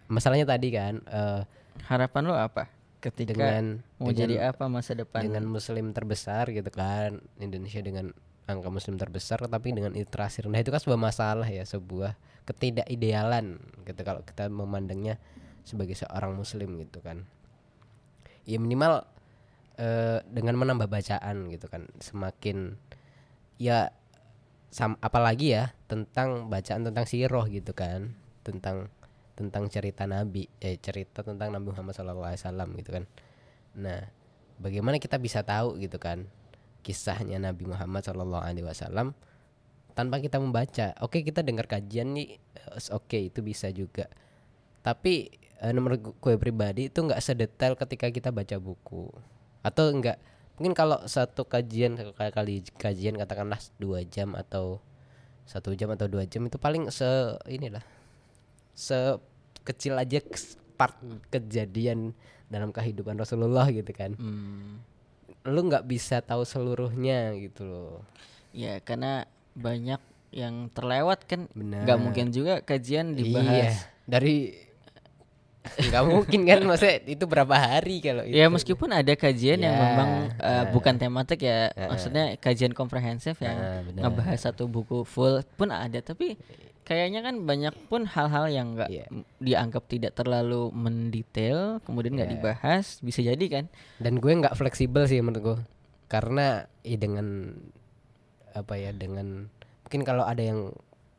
masalahnya 0.08 0.48
tadi 0.48 0.68
kan 0.72 1.04
eh, 1.04 1.42
harapan 1.86 2.24
lo 2.26 2.36
apa? 2.36 2.72
Ketika 2.98 3.30
dengan 3.38 3.64
mau 4.02 4.10
dengan- 4.10 4.20
jadi 4.26 4.36
apa 4.50 4.66
masa 4.68 4.98
depan? 4.98 5.22
dengan 5.22 5.46
muslim 5.46 5.94
terbesar 5.94 6.50
gitu 6.50 6.70
kan 6.74 7.22
Indonesia 7.38 7.80
dengan 7.84 8.10
angka 8.48 8.72
muslim 8.72 8.96
terbesar 8.96 9.44
tapi 9.46 9.76
dengan 9.76 9.92
literasi 9.94 10.48
rendah 10.48 10.64
itu 10.64 10.72
kan 10.72 10.80
sebuah 10.80 10.98
masalah 10.98 11.46
ya 11.46 11.68
sebuah 11.68 12.16
ketidakidealan 12.48 13.60
gitu 13.84 14.02
kalau 14.08 14.24
kita 14.24 14.48
memandangnya 14.48 15.20
sebagai 15.68 16.00
seorang 16.00 16.32
muslim 16.32 16.80
gitu 16.80 17.04
kan 17.04 17.28
ya 18.48 18.56
minimal 18.56 19.04
eh, 19.78 20.20
dengan 20.28 20.56
menambah 20.60 20.90
bacaan 20.90 21.50
gitu 21.54 21.66
kan. 21.70 21.88
Semakin 22.02 22.78
ya 23.58 23.90
sam 24.70 25.00
apalagi 25.00 25.56
ya 25.58 25.74
tentang 25.90 26.52
bacaan 26.52 26.86
tentang 26.88 27.06
siroh 27.08 27.46
gitu 27.50 27.72
kan. 27.74 28.14
Tentang 28.46 28.90
tentang 29.38 29.70
cerita 29.70 30.10
nabi 30.10 30.50
eh 30.58 30.82
cerita 30.82 31.22
tentang 31.22 31.54
Nabi 31.54 31.70
Muhammad 31.70 31.94
SAW 31.94 32.74
gitu 32.82 32.90
kan. 32.90 33.06
Nah 33.78 34.02
bagaimana 34.58 34.98
kita 34.98 35.22
bisa 35.22 35.46
tahu 35.46 35.78
gitu 35.78 36.02
kan 36.02 36.26
kisahnya 36.82 37.38
Nabi 37.38 37.70
Muhammad 37.70 38.02
SAW 38.02 39.14
tanpa 39.94 40.18
kita 40.22 40.38
membaca? 40.42 40.94
Oke 41.06 41.22
kita 41.22 41.42
dengar 41.46 41.70
kajian 41.70 42.18
nih 42.18 42.38
eh, 42.38 42.90
oke 42.94 43.18
itu 43.18 43.40
bisa 43.46 43.70
juga. 43.70 44.10
Tapi 44.82 45.30
eh, 45.62 45.72
nomor 45.74 45.98
gu- 46.02 46.18
gue 46.18 46.36
pribadi 46.42 46.90
itu 46.90 47.00
nggak 47.02 47.22
sedetail 47.22 47.74
ketika 47.78 48.10
kita 48.10 48.30
baca 48.34 48.58
buku 48.58 49.10
atau 49.68 49.92
enggak 49.92 50.16
mungkin 50.56 50.72
kalau 50.72 51.04
satu 51.06 51.44
kajian 51.44 51.94
satu 51.94 52.12
kali- 52.12 52.34
kali 52.34 52.54
kajian 52.74 53.14
katakanlah 53.14 53.60
dua 53.76 54.02
jam 54.04 54.34
atau 54.34 54.80
satu 55.44 55.72
jam 55.72 55.92
atau 55.92 56.08
dua 56.08 56.24
jam 56.24 56.44
itu 56.44 56.56
paling 56.56 56.88
se 56.90 57.06
inilah 57.46 57.84
sekecil 58.74 59.96
aja 59.96 60.20
kes- 60.20 60.56
part 60.74 60.94
kejadian 61.28 62.14
dalam 62.48 62.70
kehidupan 62.70 63.16
Rasulullah 63.16 63.66
gitu 63.68 63.90
kan 63.92 64.14
Hmm. 64.14 64.80
lu 65.44 65.62
nggak 65.64 65.84
bisa 65.84 66.22
tahu 66.22 66.44
seluruhnya 66.44 67.34
gitu 67.36 67.64
loh 67.64 67.96
Ya 68.52 68.80
karena 68.80 69.26
banyak 69.54 70.00
yang 70.30 70.70
terlewat 70.70 71.24
kan 71.24 71.46
nggak 71.52 71.98
mungkin 71.98 72.30
juga 72.30 72.60
kajian 72.60 73.14
iya 73.14 73.18
dibahas. 73.18 73.74
dari 74.04 74.67
nggak 75.70 76.04
mungkin 76.06 76.42
kan 76.44 76.60
maksudnya 76.62 76.98
itu 77.06 77.24
berapa 77.24 77.52
hari 77.52 78.00
kalau 78.00 78.22
itu 78.22 78.34
Ya 78.34 78.48
meskipun 78.48 78.90
ada 78.90 79.14
kajian 79.14 79.60
yang 79.60 79.72
Ya, 79.72 79.84
memang 79.84 80.10
uh, 80.34 80.42
nah. 80.42 80.64
bukan 80.70 80.96
tematik 80.96 81.42
ya, 81.42 81.70
Nah. 81.72 81.92
maksudnya 81.92 82.26
kajian 82.36 82.72
komprehensif 82.72 83.38
yang 83.40 83.56
Nah, 83.56 83.82
ngebahas 84.06 84.40
satu 84.44 84.66
buku 84.66 85.04
full 85.04 85.40
pun 85.54 85.70
ada, 85.70 85.98
tapi 85.98 86.36
kayaknya 86.82 87.20
kan 87.20 87.44
banyak 87.44 87.76
pun 87.88 88.06
hal-hal 88.06 88.48
yang 88.48 88.74
nggak 88.74 88.88
m- 89.08 89.28
dianggap 89.38 89.84
tidak 89.86 90.14
terlalu 90.14 90.72
mendetail, 90.72 91.80
kemudian 91.82 92.16
nggak 92.16 92.30
Ya. 92.30 92.34
dibahas, 92.34 93.00
bisa 93.00 93.20
jadi 93.20 93.46
kan? 93.46 93.66
dan 93.98 94.18
gue 94.18 94.32
nggak 94.34 94.54
fleksibel 94.54 95.04
sih 95.04 95.20
menurut 95.20 95.42
gue 95.42 95.58
karena 96.08 96.64
ya 96.82 96.96
dengan 96.96 97.52
apa 98.52 98.74
ya 98.74 98.90
dengan 98.90 99.52
mungkin 99.84 100.02
kalau 100.02 100.24
ada 100.24 100.40
yang 100.40 100.72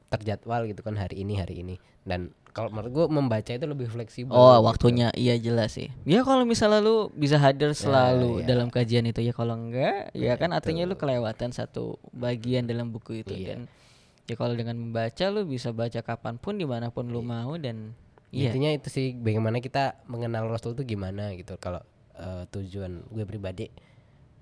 terjadwal 0.08 0.64
gitu 0.64 0.80
kan 0.80 0.96
hari 0.96 1.20
ini 1.20 1.36
hari 1.36 1.60
ini 1.60 1.76
dan 2.02 2.32
kalau 2.52 2.72
menurut 2.72 2.90
gue 2.90 3.06
membaca 3.12 3.50
itu 3.52 3.66
lebih 3.66 3.88
fleksibel. 3.88 4.34
Oh 4.34 4.58
gitu. 4.58 4.66
waktunya. 4.66 5.08
Iya 5.14 5.38
jelas 5.38 5.76
sih. 5.76 5.88
Ya 6.08 6.26
kalau 6.26 6.42
misalnya 6.48 6.82
lu 6.82 7.12
bisa 7.14 7.38
hadir 7.38 7.72
selalu 7.72 8.42
iya. 8.42 8.46
dalam 8.54 8.68
kajian 8.68 9.06
itu 9.06 9.20
ya 9.22 9.32
kalau 9.36 9.54
enggak 9.54 10.10
ya 10.16 10.34
kan 10.34 10.50
artinya 10.52 10.88
lu 10.88 10.94
kelewatan 10.96 11.54
satu 11.54 11.96
bagian 12.10 12.66
dalam 12.66 12.90
buku 12.90 13.22
itu. 13.22 13.34
Iya. 13.34 13.54
dan 13.54 13.58
ya 14.28 14.34
kalau 14.36 14.52
dengan 14.52 14.76
membaca 14.76 15.24
lu 15.32 15.48
bisa 15.48 15.72
baca 15.72 16.00
kapan 16.04 16.36
pun 16.36 16.60
di 16.60 16.68
mana 16.68 16.92
pun 16.92 17.08
lu 17.08 17.24
mau 17.24 17.56
dan 17.56 17.96
iya. 18.34 18.52
Intinya 18.52 18.70
itu 18.74 18.88
sih 18.92 19.06
bagaimana 19.16 19.62
kita 19.62 20.04
mengenal 20.10 20.48
Rasul 20.52 20.76
itu 20.76 20.98
gimana 20.98 21.32
gitu. 21.38 21.56
Kalau 21.56 21.80
eh, 22.18 22.44
tujuan 22.52 23.04
gue 23.08 23.24
pribadi 23.24 23.72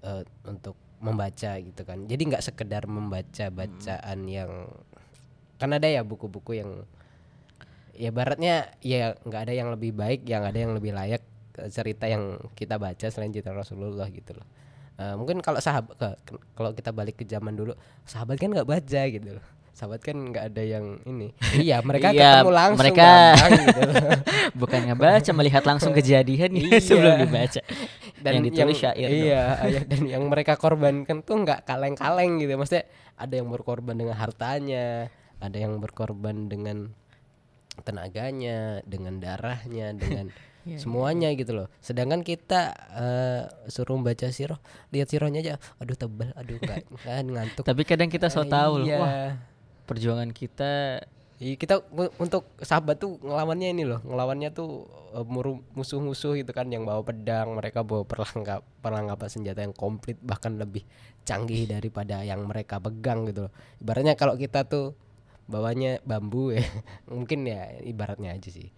eh, 0.03 0.23
untuk 0.49 0.75
membaca 0.99 1.61
gitu 1.61 1.83
kan. 1.85 2.09
Jadi 2.09 2.23
nggak 2.33 2.45
sekedar 2.45 2.89
membaca 2.89 3.47
bacaan 3.53 4.19
yang 4.27 4.51
kan 5.57 5.73
ada 5.73 5.89
ya 5.89 6.05
buku-buku 6.05 6.61
yang 6.61 6.85
ya 7.97 8.11
baratnya 8.11 8.71
ya 8.81 9.17
nggak 9.19 9.43
ada 9.49 9.53
yang 9.53 9.69
lebih 9.73 9.93
baik 9.93 10.25
yang 10.25 10.45
ada 10.45 10.57
yang 10.57 10.73
lebih 10.73 10.93
layak 10.93 11.25
cerita 11.69 12.05
yang 12.05 12.37
kita 12.53 12.77
baca 12.77 13.07
selain 13.09 13.33
cerita 13.33 13.51
Rasulullah 13.51 14.07
gitu 14.09 14.37
loh. 14.37 14.47
Eh, 14.97 15.15
mungkin 15.17 15.41
kalau 15.41 15.57
sahabat 15.57 15.97
kalau 16.53 16.73
kita 16.73 16.93
balik 16.93 17.17
ke 17.17 17.25
zaman 17.25 17.53
dulu 17.53 17.73
sahabat 18.05 18.37
kan 18.37 18.53
nggak 18.53 18.69
baca 18.69 19.03
gitu 19.09 19.41
loh. 19.41 19.45
Sahabat 19.73 20.01
kan 20.01 20.17
nggak 20.17 20.53
ada 20.53 20.63
yang 20.65 21.01
ini. 21.05 21.37
Iya 21.61 21.85
mereka 21.85 22.13
Iya, 22.13 22.41
ketemu 22.41 22.53
langsung 22.53 22.81
mereka- 22.81 23.05
gampang 23.37 23.53
gitu 23.61 23.81
bukan 24.65 24.81
ngebaca 24.89 25.31
melihat 25.33 25.63
langsung 25.65 25.93
kejadian 25.93 26.53
Iya. 26.57 26.81
sebelum 26.81 27.13
dibaca. 27.25 27.61
Yang 28.25 28.45
ditulis 28.49 28.77
syair 28.77 29.09
dong. 29.09 29.21
iya 29.29 29.43
iya, 29.73 29.81
dan 29.85 30.03
yang 30.09 30.25
mereka 30.29 30.57
korbankan 30.57 31.21
tuh 31.21 31.45
nggak 31.45 31.65
kaleng-kaleng 31.65 32.41
gitu. 32.41 32.57
Maksudnya 32.57 32.85
ada 33.17 33.33
yang 33.37 33.49
berkorban 33.49 33.97
dengan 33.97 34.17
hartanya 34.17 35.09
ada 35.37 35.57
yang 35.57 35.77
berkorban 35.77 36.49
dengan 36.49 36.97
tenaganya 37.83 38.81
dengan 38.85 39.19
darahnya 39.19 39.93
dengan 40.03 40.29
Iya, 40.67 40.83
semuanya 40.83 41.31
gitu 41.39 41.55
loh 41.55 41.71
sedangkan 41.79 42.27
kita 42.27 42.75
eh, 42.91 43.43
suruh 43.71 43.95
membaca 43.95 44.27
siroh 44.35 44.59
lihat 44.91 45.07
sirohnya 45.07 45.39
aja 45.39 45.55
aduh 45.79 45.95
tebal 45.95 46.35
aduh 46.35 46.59
nggak 46.59 46.83
kan 47.07 47.23
ngantuk 47.23 47.63
tapi 47.63 47.87
kadang 47.87 48.11
kita 48.11 48.27
so 48.27 48.43
tahu 48.43 48.83
loh 48.83 48.87
Iya. 48.91 48.99
wah 48.99 49.15
perjuangan 49.87 50.35
kita 50.35 51.07
Iya, 51.37 51.55
kita 51.55 51.85
untuk 52.17 52.49
sahabat 52.57 52.97
tuh 52.97 53.21
ngelawannya 53.21 53.69
ini 53.77 53.85
loh, 53.85 54.01
ngelawannya 54.01 54.57
tuh 54.57 54.89
muru- 55.29 55.61
musuh-musuh 55.77 56.33
gitu 56.33 56.49
kan 56.57 56.65
yang 56.73 56.89
bawa 56.89 57.05
pedang, 57.05 57.53
mereka 57.53 57.85
bawa 57.85 58.09
perlengkap 58.09 58.65
perlengkapan 58.81 59.29
senjata 59.29 59.61
yang 59.61 59.77
komplit 59.77 60.17
bahkan 60.25 60.57
lebih 60.57 60.81
canggih 61.29 61.69
daripada 61.69 62.25
yang 62.25 62.41
mereka 62.41 62.81
pegang 62.81 63.29
gitu 63.29 63.45
loh. 63.47 63.53
Ibaratnya 63.77 64.17
kalau 64.17 64.41
kita 64.41 64.65
tuh 64.65 64.97
bawanya 65.47 66.03
bambu 66.03 66.55
ya, 66.55 66.63
mungkin 67.11 67.47
ya 67.47 67.79
ibaratnya 67.83 68.35
aja 68.35 68.51
sih. 68.51 68.71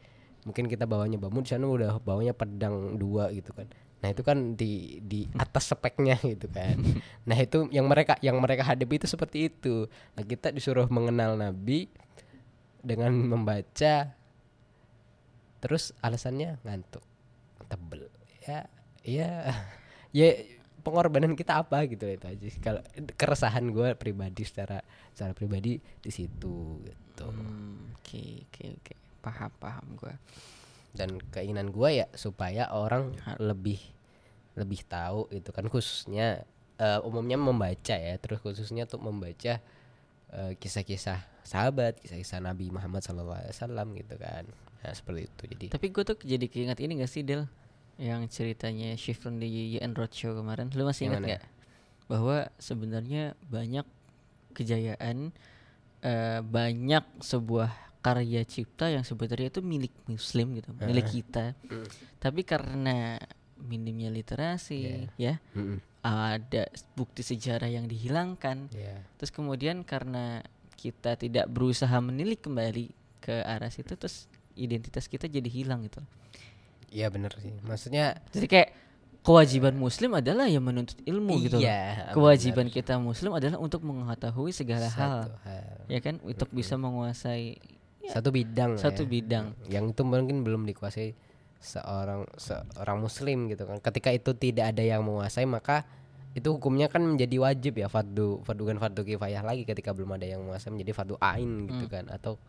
Mungkin 0.46 0.70
kita 0.70 0.88
bawanya 0.88 1.20
bambu 1.20 1.44
di 1.44 1.50
sana 1.52 1.68
udah 1.68 2.00
bawanya 2.00 2.32
pedang 2.32 2.96
dua 2.96 3.28
gitu 3.32 3.52
kan. 3.52 3.68
Nah, 3.98 4.14
itu 4.14 4.22
kan 4.22 4.54
di 4.54 5.02
di 5.02 5.26
atas 5.34 5.74
speknya 5.74 6.16
gitu 6.32 6.46
kan. 6.48 6.78
Nah, 7.26 7.36
itu 7.36 7.66
yang 7.74 7.90
mereka 7.90 8.16
yang 8.22 8.38
mereka 8.38 8.62
hadapi 8.62 9.02
itu 9.02 9.08
seperti 9.10 9.50
itu. 9.50 9.90
Nah, 10.14 10.22
kita 10.22 10.54
disuruh 10.54 10.86
mengenal 10.86 11.34
nabi 11.34 11.90
dengan 12.78 13.10
membaca 13.10 14.14
terus 15.58 15.90
alasannya 15.98 16.62
ngantuk 16.62 17.02
tebel 17.66 18.06
ya 18.46 18.70
ya 19.02 19.30
ya 20.18 20.28
pengorbanan 20.88 21.36
kita 21.36 21.60
apa 21.60 21.84
gitu 21.84 22.08
itu 22.08 22.24
aja 22.24 22.46
kalau 22.64 22.80
keresahan 23.14 23.68
gue 23.68 23.92
pribadi 23.94 24.42
secara 24.48 24.80
secara 25.12 25.36
pribadi 25.36 25.76
di 25.76 26.10
situ 26.10 26.80
gitu. 26.80 27.26
Hmm, 27.28 27.92
oke 27.92 28.48
oke 28.48 28.64
oke. 28.80 28.92
Paham 29.20 29.52
paham 29.60 29.86
gua. 30.00 30.14
Dan 30.96 31.20
keinginan 31.28 31.68
gue 31.68 32.00
ya 32.00 32.06
supaya 32.16 32.72
orang 32.72 33.12
lebih 33.36 33.78
lebih 34.56 34.80
tahu 34.88 35.28
itu 35.30 35.52
kan 35.52 35.68
khususnya 35.68 36.48
eh, 36.80 37.00
umumnya 37.04 37.36
membaca 37.36 37.94
ya. 37.94 38.16
Terus 38.16 38.40
khususnya 38.40 38.88
untuk 38.88 39.04
membaca 39.04 39.60
eh, 40.32 40.52
kisah-kisah 40.56 41.20
sahabat 41.44 42.00
kisah-kisah 42.00 42.40
Nabi 42.40 42.72
Muhammad 42.72 43.04
SAW 43.04 43.44
gitu 43.92 44.14
kan. 44.16 44.48
Nah, 44.78 44.94
seperti 44.94 45.26
itu. 45.26 45.42
Jadi 45.50 45.66
Tapi 45.74 45.86
gue 45.90 46.02
tuh 46.06 46.16
jadi 46.22 46.46
keinget 46.46 46.78
ini 46.78 47.02
gak 47.02 47.10
sih 47.10 47.26
Del 47.26 47.50
Yang 47.98 48.22
ceritanya 48.30 48.94
Shifron 48.94 49.42
di 49.42 49.74
YN 49.74 49.92
Roadshow 49.92 50.32
kemarin 50.32 50.70
Lu 50.72 50.86
masih 50.86 51.10
ingat 51.10 51.18
Yang 51.18 51.26
mana? 51.26 51.32
gak? 51.34 51.42
Bahwa 52.06 52.36
sebenarnya 52.56 53.22
banyak 53.50 53.86
kejayaan 54.54 55.34
eh, 56.00 56.40
Banyak 56.40 57.20
sebuah 57.20 57.70
karya 57.98 58.46
cipta 58.46 58.86
yang 58.86 59.02
sebenarnya 59.02 59.50
itu 59.50 59.60
milik 59.60 59.90
muslim 60.06 60.54
gitu 60.54 60.70
Milik 60.78 61.10
kita 61.10 61.58
Tapi 62.16 62.46
karena 62.46 63.18
minimnya 63.58 64.08
literasi 64.08 65.10
ya 65.18 65.42
Mm-mm. 65.52 65.82
Ada 65.98 66.70
bukti 66.94 67.26
sejarah 67.26 67.66
yang 67.66 67.90
dihilangkan 67.90 68.70
Iya. 68.70 69.02
Terus 69.18 69.34
kemudian 69.34 69.82
karena 69.82 70.46
kita 70.78 71.18
tidak 71.18 71.50
berusaha 71.50 71.98
menilik 71.98 72.38
kembali 72.38 72.94
ke 73.18 73.42
arah 73.42 73.66
situ 73.66 73.98
Terus 73.98 74.30
identitas 74.54 75.10
kita 75.10 75.26
jadi 75.26 75.50
hilang 75.50 75.82
gitu 75.82 75.98
Iya 76.88 77.12
bener 77.12 77.32
sih. 77.38 77.52
Maksudnya 77.64 78.20
Jadi 78.32 78.46
kayak 78.48 78.68
kewajiban 79.20 79.76
muslim 79.76 80.16
adalah 80.16 80.48
yang 80.48 80.64
menuntut 80.64 80.96
ilmu 81.04 81.36
gitu 81.44 81.60
loh. 81.60 81.68
Iya, 81.68 82.14
Kewajiban 82.16 82.72
kita 82.72 82.96
muslim 82.96 83.36
adalah 83.36 83.60
untuk 83.60 83.84
mengetahui 83.84 84.56
segala 84.56 84.88
hal, 84.88 85.28
satu 85.28 85.36
hal. 85.44 85.76
ya 85.90 86.00
kan, 86.00 86.16
untuk 86.24 86.48
bisa 86.48 86.80
menguasai 86.80 87.60
satu 88.08 88.32
bidang 88.32 88.80
satu 88.80 89.04
ya. 89.04 89.08
bidang. 89.10 89.46
yang 89.68 89.92
itu 89.92 90.00
mungkin 90.00 90.40
belum 90.40 90.64
dikuasai 90.64 91.12
seorang 91.60 92.24
seorang 92.40 92.98
muslim 93.04 93.52
gitu 93.52 93.68
kan. 93.68 93.84
Ketika 93.84 94.08
itu 94.14 94.32
tidak 94.32 94.72
ada 94.72 94.80
yang 94.80 95.04
menguasai 95.04 95.44
maka 95.44 95.84
itu 96.32 96.54
hukumnya 96.54 96.88
kan 96.88 97.04
menjadi 97.04 97.36
wajib 97.36 97.82
ya 97.82 97.90
fardu 97.90 98.46
fardu 98.46 98.62
kan 98.64 98.76
fardu 98.80 99.02
kifayah 99.04 99.42
lagi 99.44 99.66
ketika 99.68 99.92
belum 99.92 100.16
ada 100.16 100.24
yang 100.24 100.40
menguasai 100.46 100.72
menjadi 100.72 100.92
fardu 100.96 101.20
ain 101.20 101.68
gitu 101.68 101.84
kan. 101.90 102.08
Atau 102.08 102.40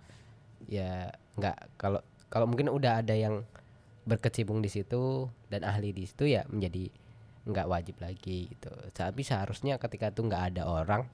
ya 0.69 1.11
nggak 1.35 1.75
kalau 1.75 1.99
kalau 2.31 2.45
mungkin 2.47 2.69
udah 2.71 3.03
ada 3.03 3.17
yang 3.17 3.43
berkecimpung 4.09 4.65
di 4.65 4.69
situ 4.73 5.29
dan 5.53 5.61
ahli 5.61 5.93
di 5.93 6.09
situ 6.09 6.25
ya 6.25 6.41
menjadi 6.49 6.89
nggak 7.45 7.69
wajib 7.69 7.95
lagi 8.01 8.49
gitu. 8.49 8.73
Tapi 8.91 9.21
seharusnya 9.21 9.77
ketika 9.77 10.09
itu 10.09 10.25
nggak 10.25 10.43
ada 10.53 10.65
orang 10.65 11.05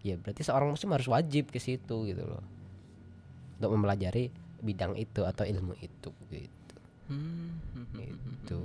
ya 0.00 0.18
berarti 0.18 0.42
seorang 0.42 0.72
muslim 0.72 0.96
harus 0.96 1.08
wajib 1.12 1.52
ke 1.52 1.60
situ 1.60 2.08
gitu 2.08 2.24
loh. 2.24 2.42
Untuk 3.60 3.70
mempelajari 3.76 4.32
bidang 4.64 4.96
itu 4.96 5.28
atau 5.28 5.44
ilmu 5.44 5.76
itu 5.84 6.10
gitu. 6.32 6.76
Hmm, 7.12 7.60
gitu. 8.00 8.62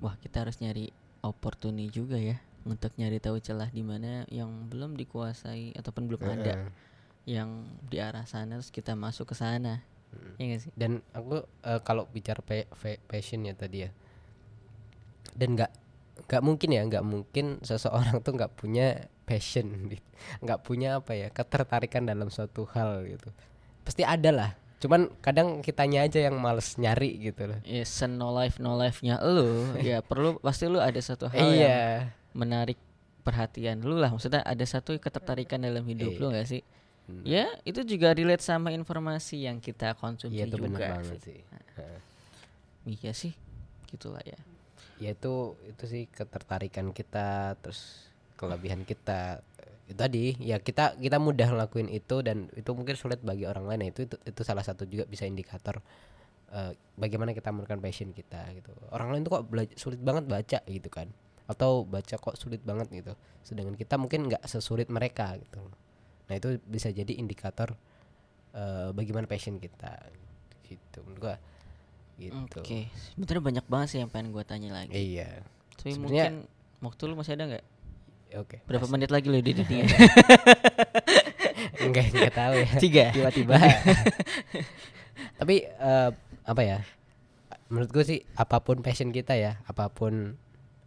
Wah, 0.00 0.16
kita 0.22 0.46
harus 0.46 0.56
nyari 0.64 0.88
opportunity 1.20 1.90
juga 1.92 2.16
ya 2.16 2.38
untuk 2.68 2.94
nyari 3.00 3.18
tahu 3.18 3.40
celah 3.40 3.70
di 3.72 3.80
mana 3.80 4.28
yang 4.28 4.68
belum 4.68 4.94
dikuasai 4.94 5.74
ataupun 5.74 6.04
belum 6.06 6.22
ada 6.22 6.68
yang 7.28 7.64
di 7.88 8.00
arah 8.00 8.24
sana 8.24 8.56
terus 8.60 8.72
kita 8.72 8.92
masuk 8.96 9.32
ke 9.32 9.36
sana. 9.36 9.84
Ya 10.38 10.44
gak 10.54 10.60
sih? 10.64 10.70
dan 10.78 11.02
aku 11.12 11.42
eh, 11.66 11.80
kalau 11.82 12.06
bicara 12.08 12.40
passion 13.10 13.42
ya 13.42 13.54
tadi 13.58 13.84
ya 13.86 13.90
dan 15.34 15.54
nggak 15.54 15.70
nggak 16.28 16.42
mungkin 16.42 16.68
ya 16.74 16.82
nggak 16.86 17.04
mungkin 17.06 17.46
seseorang 17.62 18.22
tuh 18.26 18.34
nggak 18.34 18.58
punya 18.58 19.06
passion 19.22 19.90
nggak 20.42 20.60
punya 20.66 20.98
apa 20.98 21.14
ya 21.14 21.28
ketertarikan 21.30 22.06
dalam 22.08 22.28
suatu 22.32 22.66
hal 22.74 23.06
gitu. 23.06 23.30
Pasti 23.84 24.02
ada 24.02 24.30
lah 24.30 24.50
cuman 24.78 25.10
kadang 25.18 25.58
kitanya 25.58 26.06
aja 26.06 26.30
yang 26.30 26.38
males 26.38 26.78
nyari 26.78 27.18
gitu 27.18 27.50
loh. 27.50 27.58
Ya, 27.66 27.82
sen 27.82 28.14
no 28.14 28.30
life 28.30 28.62
no 28.62 28.78
life-nya 28.78 29.18
lu 29.26 29.66
ya 29.82 30.06
perlu 30.06 30.38
pasti 30.38 30.70
lu 30.70 30.78
ada 30.78 30.98
satu 31.02 31.26
hal 31.26 31.34
yang 31.34 31.50
iya 31.50 31.78
menarik 32.30 32.78
perhatian 33.26 33.82
lu 33.82 33.98
lah. 33.98 34.14
Maksudnya 34.14 34.46
ada 34.46 34.62
satu 34.62 34.94
ketertarikan 34.94 35.66
dalam 35.66 35.82
hidup 35.82 36.14
lu 36.22 36.30
gak 36.30 36.46
sih 36.46 36.62
Hmm. 37.08 37.24
ya 37.24 37.48
itu 37.64 37.80
juga 37.88 38.12
relate 38.12 38.44
sama 38.44 38.68
informasi 38.68 39.48
yang 39.48 39.64
kita 39.64 39.96
konsumsi 39.96 40.36
iya 40.36 40.44
itu 40.44 40.60
juga 40.60 40.68
benar 40.68 41.00
banget 41.00 41.16
sih. 41.24 41.40
sih. 41.40 41.40
Heeh. 41.80 42.00
iya 43.00 43.12
sih 43.16 43.32
gitulah 43.88 44.20
ya. 44.20 44.36
Ya 45.00 45.16
itu 45.16 45.56
itu 45.64 45.84
sih 45.88 46.04
ketertarikan 46.12 46.92
kita 46.92 47.56
terus 47.64 48.12
kelebihan 48.36 48.84
kita. 48.84 49.40
Itu 49.88 49.96
tadi 49.96 50.36
ya 50.36 50.60
kita 50.60 51.00
kita 51.00 51.16
mudah 51.16 51.48
ngelakuin 51.48 51.88
itu 51.88 52.20
dan 52.20 52.52
itu 52.52 52.70
mungkin 52.76 52.92
sulit 52.92 53.24
bagi 53.24 53.48
orang 53.48 53.64
lain. 53.64 53.88
Ya 53.88 53.90
itu 53.96 54.00
itu, 54.04 54.16
itu 54.28 54.40
salah 54.44 54.60
satu 54.60 54.84
juga 54.84 55.08
bisa 55.08 55.24
indikator 55.24 55.80
eh, 56.52 56.76
bagaimana 57.00 57.32
kita 57.32 57.48
menemukan 57.48 57.80
passion 57.80 58.12
kita 58.12 58.52
gitu. 58.52 58.76
Orang 58.92 59.16
lain 59.16 59.24
tuh 59.24 59.40
kok 59.40 59.48
belajar 59.48 59.76
sulit 59.80 60.04
banget 60.04 60.28
baca 60.28 60.60
gitu 60.68 60.88
kan. 60.92 61.08
Atau 61.48 61.88
baca 61.88 62.20
kok 62.20 62.36
sulit 62.36 62.60
banget 62.60 62.92
gitu. 62.92 63.16
Sedangkan 63.40 63.80
kita 63.80 63.96
mungkin 63.96 64.28
nggak 64.28 64.44
sesulit 64.44 64.92
mereka 64.92 65.40
gitu 65.40 65.64
nah 66.28 66.36
itu 66.36 66.60
bisa 66.62 66.88
jadi 66.88 67.08
indikator 67.10 67.72
eh, 68.52 68.92
bagaimana 68.92 69.24
passion 69.24 69.56
kita 69.56 69.96
gitu 70.64 71.00
menurut 71.02 71.20
gua 71.20 71.36
gitu. 72.18 72.60
Oke 72.60 72.90
sebenarnya 73.14 73.42
banyak 73.42 73.66
banget 73.66 73.88
sih 73.88 73.98
yang 73.98 74.10
pengen 74.10 74.30
gue 74.30 74.44
tanya 74.44 74.74
lagi. 74.74 74.92
Iya. 74.92 75.40
Tapi 75.78 75.94
sebenarnya- 75.94 76.28
mungkin 76.28 76.34
waktu 76.84 77.02
lu 77.06 77.14
masih 77.14 77.32
ada 77.34 77.44
nggak? 77.46 77.64
Oke. 78.36 78.56
Berapa 78.66 78.86
menit 78.90 79.08
lagi 79.08 79.26
lu 79.30 79.40
di 79.40 79.56
dunia 79.56 79.88
enggak 81.84 82.04
enggak 82.12 82.34
tahu 82.34 82.54
ya. 82.58 82.68
Tiga. 82.76 83.04
Tiba-tiba. 83.14 83.56
Tapi 85.40 85.54
eh, 85.64 86.10
apa 86.44 86.62
ya 86.64 86.78
menurut 87.68 87.92
gue 87.92 88.04
sih 88.04 88.18
apa 88.34 88.64
pun 88.64 88.80
passion 88.80 89.12
kita 89.12 89.36
ya 89.36 89.60
apa 89.68 89.92
pun 89.92 90.34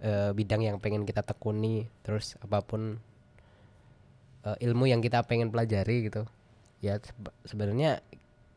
eh, 0.01 0.30
bidang 0.34 0.65
yang 0.65 0.77
pengen 0.82 1.06
kita 1.06 1.21
tekuni 1.21 1.86
terus 2.01 2.34
apa 2.41 2.65
pun 2.65 2.97
eh, 4.45 4.58
ilmu 4.67 4.89
yang 4.89 4.99
kita 4.99 5.23
pengen 5.25 5.49
pelajari 5.49 6.10
gitu. 6.10 6.25
Ya 6.82 6.97
sebe- 6.97 7.36
sebenarnya 7.45 8.01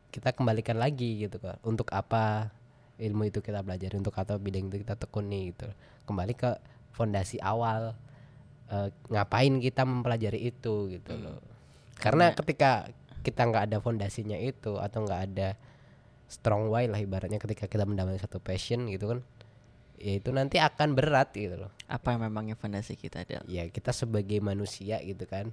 kita 0.09 0.31
kembalikan 0.31 0.79
lagi 0.79 1.27
gitu 1.27 1.37
kan 1.43 1.59
untuk 1.61 1.91
apa 1.91 2.49
ilmu 2.95 3.27
itu 3.27 3.43
kita 3.43 3.59
pelajari 3.59 3.99
untuk 3.99 4.15
apa 4.15 4.39
bidang 4.39 4.71
itu 4.71 4.81
kita 4.81 4.95
tekuni 4.95 5.51
gitu. 5.51 5.67
Kembali 6.07 6.33
ke 6.33 6.55
fondasi 6.95 7.37
awal 7.43 7.93
eh, 8.71 8.89
ngapain 9.11 9.59
kita 9.59 9.83
mempelajari 9.83 10.39
itu 10.49 10.89
gitu 10.89 11.13
loh. 11.19 11.43
Karena 11.99 12.31
ketika 12.35 12.89
kita 13.25 13.41
nggak 13.49 13.73
ada 13.73 13.77
fondasinya 13.81 14.37
itu 14.37 14.77
atau 14.77 15.01
nggak 15.01 15.21
ada 15.33 15.57
strong 16.29 16.69
why 16.69 16.85
lah 16.85 17.01
ibaratnya 17.01 17.37
ketika 17.41 17.65
kita 17.65 17.85
mendapatkan 17.85 18.21
satu 18.21 18.37
passion 18.41 18.89
gitu 18.89 19.13
kan 19.13 19.19
ya 19.95 20.19
itu 20.19 20.29
nanti 20.29 20.61
akan 20.61 20.93
berat 20.93 21.33
gitu 21.33 21.57
loh. 21.57 21.71
Apa 21.89 22.13
yang 22.13 22.29
memangnya 22.29 22.55
fondasi 22.57 22.93
kita 22.93 23.25
ada 23.25 23.41
ya 23.49 23.65
kita 23.69 23.89
sebagai 23.93 24.37
manusia 24.41 25.01
gitu 25.01 25.25
kan 25.25 25.49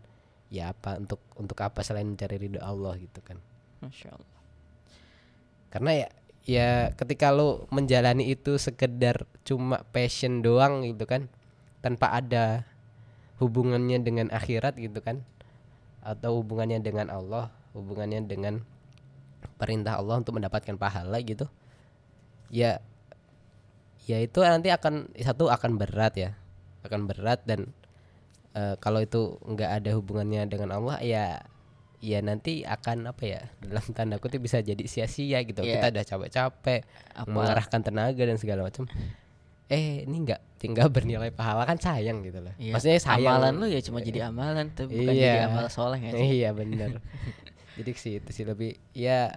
ya 0.52 0.76
apa 0.76 1.00
untuk 1.00 1.24
untuk 1.40 1.56
apa 1.64 1.80
selain 1.80 2.04
mencari 2.04 2.36
ridho 2.36 2.60
Allah 2.60 2.92
gitu 3.00 3.24
kan. 3.24 3.40
Masya 3.80 4.12
allah 4.12 4.32
karena 5.72 5.90
ya 5.96 6.08
ya 6.44 6.68
ketika 6.92 7.32
lo 7.32 7.64
menjalani 7.72 8.28
itu 8.28 8.60
sekedar 8.60 9.24
cuma 9.48 9.80
passion 9.88 10.44
doang 10.44 10.84
gitu 10.84 11.08
kan 11.08 11.32
tanpa 11.80 12.12
ada 12.12 12.68
hubungannya 13.40 14.04
dengan 14.04 14.28
akhirat 14.28 14.76
gitu 14.76 15.00
kan 15.00 15.24
atau 16.04 16.44
hubungannya 16.44 16.84
dengan 16.84 17.08
Allah 17.08 17.48
hubungannya 17.72 18.28
dengan 18.28 18.60
perintah 19.56 19.96
Allah 19.96 20.20
untuk 20.20 20.36
mendapatkan 20.36 20.76
pahala 20.76 21.16
gitu 21.24 21.48
ya 22.52 22.84
ya 24.04 24.20
itu 24.20 24.44
nanti 24.44 24.68
akan 24.68 25.08
satu 25.16 25.48
akan 25.48 25.80
berat 25.80 26.14
ya 26.20 26.30
akan 26.84 27.08
berat 27.08 27.40
dan 27.48 27.72
eh, 28.52 28.74
kalau 28.78 29.00
itu 29.00 29.36
nggak 29.42 29.70
ada 29.82 29.90
hubungannya 29.96 30.46
dengan 30.46 30.76
Allah 30.76 30.98
ya 31.00 31.40
ya 32.02 32.18
nanti 32.18 32.66
akan 32.66 33.14
apa 33.14 33.22
ya 33.22 33.40
dalam 33.62 33.86
tanda 33.94 34.18
kutip 34.18 34.42
bisa 34.42 34.58
jadi 34.58 34.82
sia-sia 34.86 35.38
gitu. 35.46 35.62
Iya. 35.62 35.78
kita 35.78 35.86
udah 35.94 36.04
capek-capek 36.04 36.80
mengerahkan 37.30 37.80
tenaga 37.80 38.22
dan 38.26 38.36
segala 38.36 38.66
macam. 38.66 38.90
Eh 39.70 40.04
ini 40.04 40.26
nggak 40.26 40.60
tinggal 40.60 40.92
bernilai 40.92 41.32
pahala 41.32 41.64
kan 41.64 41.78
sayang 41.80 42.20
gitu 42.26 42.42
loh. 42.42 42.52
Iya, 42.60 42.76
maksudnya 42.76 43.00
sayang. 43.00 43.38
Amalan 43.40 43.54
lu 43.56 43.66
ya 43.70 43.80
cuma 43.80 44.02
jadi 44.02 44.28
amalan 44.28 44.68
tapi 44.74 44.92
bukan 45.00 45.14
Iya. 45.14 45.22
jadi 45.32 45.40
amal 45.48 45.66
soleh 45.70 46.00
ya 46.02 46.10
iya 46.18 46.50
bener. 46.52 46.98
Jadi 47.72 47.88
sih 47.96 48.20
itu 48.20 48.30
sih 48.36 48.44
lebih 48.44 48.76
ya 48.92 49.32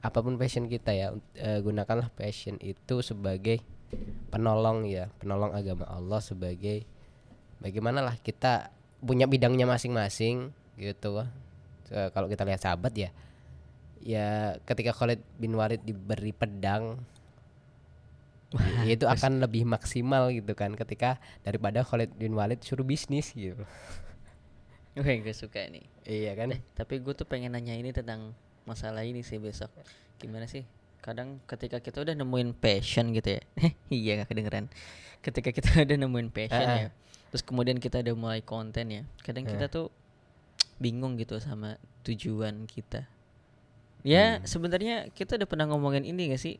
apa 0.00 0.24
pun 0.24 0.40
passion 0.40 0.64
kita 0.64 0.96
ya 0.96 1.12
eh, 1.36 1.60
gunakanlah 1.60 2.08
passion 2.16 2.56
itu 2.56 3.04
sebagai 3.04 3.60
penolong 4.32 4.88
ya 4.88 5.12
penolong 5.20 5.52
agama 5.52 5.84
Allah 5.84 6.24
sebagai 6.24 6.88
bagaimana 7.60 8.00
lah 8.00 8.16
kita 8.20 8.72
punya 9.00 9.24
bidangnya 9.28 9.64
masing-masing 9.68 10.52
gitu 10.80 11.24
Eh, 11.90 12.08
kalau 12.14 12.30
kita 12.30 12.46
lihat 12.46 12.62
sahabat 12.62 12.94
ya 12.94 13.10
ya 13.98 14.54
ketika 14.62 14.94
Khalid 14.94 15.18
bin 15.42 15.58
Walid 15.58 15.82
diberi 15.82 16.30
pedang 16.30 17.02
itu 18.86 19.10
akan 19.10 19.42
lebih 19.42 19.66
maksimal 19.66 20.30
gitu 20.30 20.54
kan 20.54 20.74
ketika 20.78 21.18
daripada 21.42 21.82
Khalid 21.82 22.14
bin 22.14 22.34
Walid 22.38 22.62
suruh 22.62 22.86
bisnis 22.86 23.34
gitu. 23.34 23.58
Gue 24.94 25.22
gak 25.22 25.34
suka 25.34 25.66
nih 25.66 25.82
iya 26.06 26.38
kan? 26.38 26.54
Tapi 26.78 27.02
gue 27.02 27.14
tuh 27.14 27.26
pengen 27.26 27.58
nanya 27.58 27.74
ini 27.74 27.90
tentang 27.90 28.34
masalah 28.66 29.02
ini 29.02 29.26
sih 29.26 29.42
besok. 29.42 29.70
Gimana 30.22 30.46
sih? 30.46 30.62
Kadang 31.02 31.42
ketika 31.50 31.82
kita 31.82 32.06
udah 32.06 32.14
nemuin 32.14 32.54
passion 32.54 33.10
gitu 33.10 33.38
ya. 33.38 33.42
Iya 33.90 34.22
gak 34.22 34.30
kedengeran. 34.30 34.66
Ketika 35.26 35.50
kita 35.50 35.70
udah 35.86 35.96
nemuin 36.06 36.28
passion 36.30 36.66
Ah, 36.66 36.74
ah. 36.74 36.80
ya 36.86 36.90
terus 37.30 37.46
kemudian 37.46 37.78
kita 37.78 38.02
udah 38.02 38.14
mulai 38.18 38.40
konten 38.42 38.90
ya 38.90 39.02
kadang 39.22 39.46
kita 39.46 39.70
tuh 39.70 39.88
bingung 40.82 41.14
gitu 41.16 41.38
sama 41.38 41.78
tujuan 42.02 42.66
kita 42.66 43.06
ya 44.02 44.42
sebenarnya 44.42 45.08
kita 45.14 45.38
udah 45.38 45.48
pernah 45.48 45.66
ngomongin 45.70 46.02
ini 46.02 46.34
gak 46.34 46.42
sih 46.42 46.56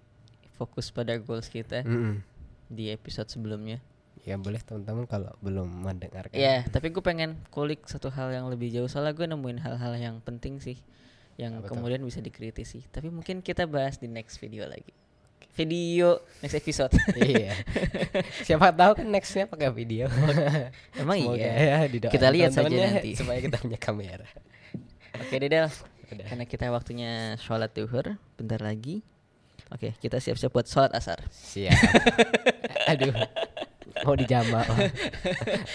fokus 0.55 0.95
pada 0.95 1.19
goals 1.19 1.51
kita 1.51 1.83
Mm-mm. 1.83 2.23
di 2.71 2.93
episode 2.93 3.29
sebelumnya 3.33 3.83
Ya 4.29 4.37
boleh 4.37 4.61
teman-teman 4.61 5.09
kalau 5.09 5.33
belum 5.41 5.65
mendengarkan. 5.81 6.37
Iya, 6.37 6.69
tapi 6.69 6.93
gue 6.93 7.01
pengen 7.01 7.41
kulik 7.49 7.89
satu 7.89 8.13
hal 8.13 8.29
yang 8.37 8.53
lebih 8.53 8.69
jauh 8.69 8.85
soalnya 8.85 9.17
gue 9.17 9.25
nemuin 9.25 9.65
hal-hal 9.65 9.97
yang 9.97 10.21
penting 10.21 10.61
sih 10.61 10.77
yang 11.41 11.65
kemudian 11.65 12.05
bisa 12.05 12.21
dikritisi. 12.21 12.85
Tapi 12.93 13.09
mungkin 13.09 13.41
kita 13.41 13.65
bahas 13.65 13.97
di 13.97 14.13
next 14.13 14.37
video 14.37 14.69
lagi. 14.69 14.93
Video 15.59 16.23
next 16.41 16.57
episode. 16.57 16.93
iya. 17.19 17.53
Siapa 18.47 18.71
tahu 18.71 19.03
kan 19.03 19.07
nextnya 19.11 19.51
pakai 19.51 19.69
video. 19.75 20.07
Emang 21.01 21.19
Semoga 21.19 21.43
iya. 21.43 21.85
ya 21.85 22.09
Kita 22.09 22.29
lihat 22.31 22.55
saja 22.55 22.71
nanti. 22.71 23.15
supaya 23.19 23.43
kita 23.43 23.59
punya 23.59 23.79
kamera. 23.79 24.27
Oke, 25.19 25.37
Dedel. 25.43 25.67
Udah. 26.11 26.27
Karena 26.27 26.45
kita 26.47 26.67
waktunya 26.71 27.35
sholat 27.43 27.75
duhur 27.75 28.19
bentar 28.39 28.63
lagi. 28.63 29.03
Oke, 29.71 29.95
kita 30.03 30.19
siap-siap 30.19 30.51
buat 30.51 30.67
sholat 30.67 30.91
asar. 30.95 31.23
Siap. 31.31 31.79
Aduh. 32.91 33.15
Mau 34.07 34.15
dijama. 34.19 34.67
Oh. 34.67 34.79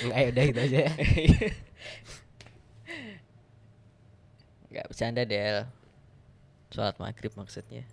Enggak 0.08 0.20
ya 0.20 0.28
udah 0.32 0.44
gitu 0.50 0.60
aja. 0.60 0.82
Gak 4.76 4.86
bercanda 4.92 5.24
Del. 5.24 5.58
Sholat 6.76 7.00
maghrib 7.00 7.32
maksudnya. 7.40 7.88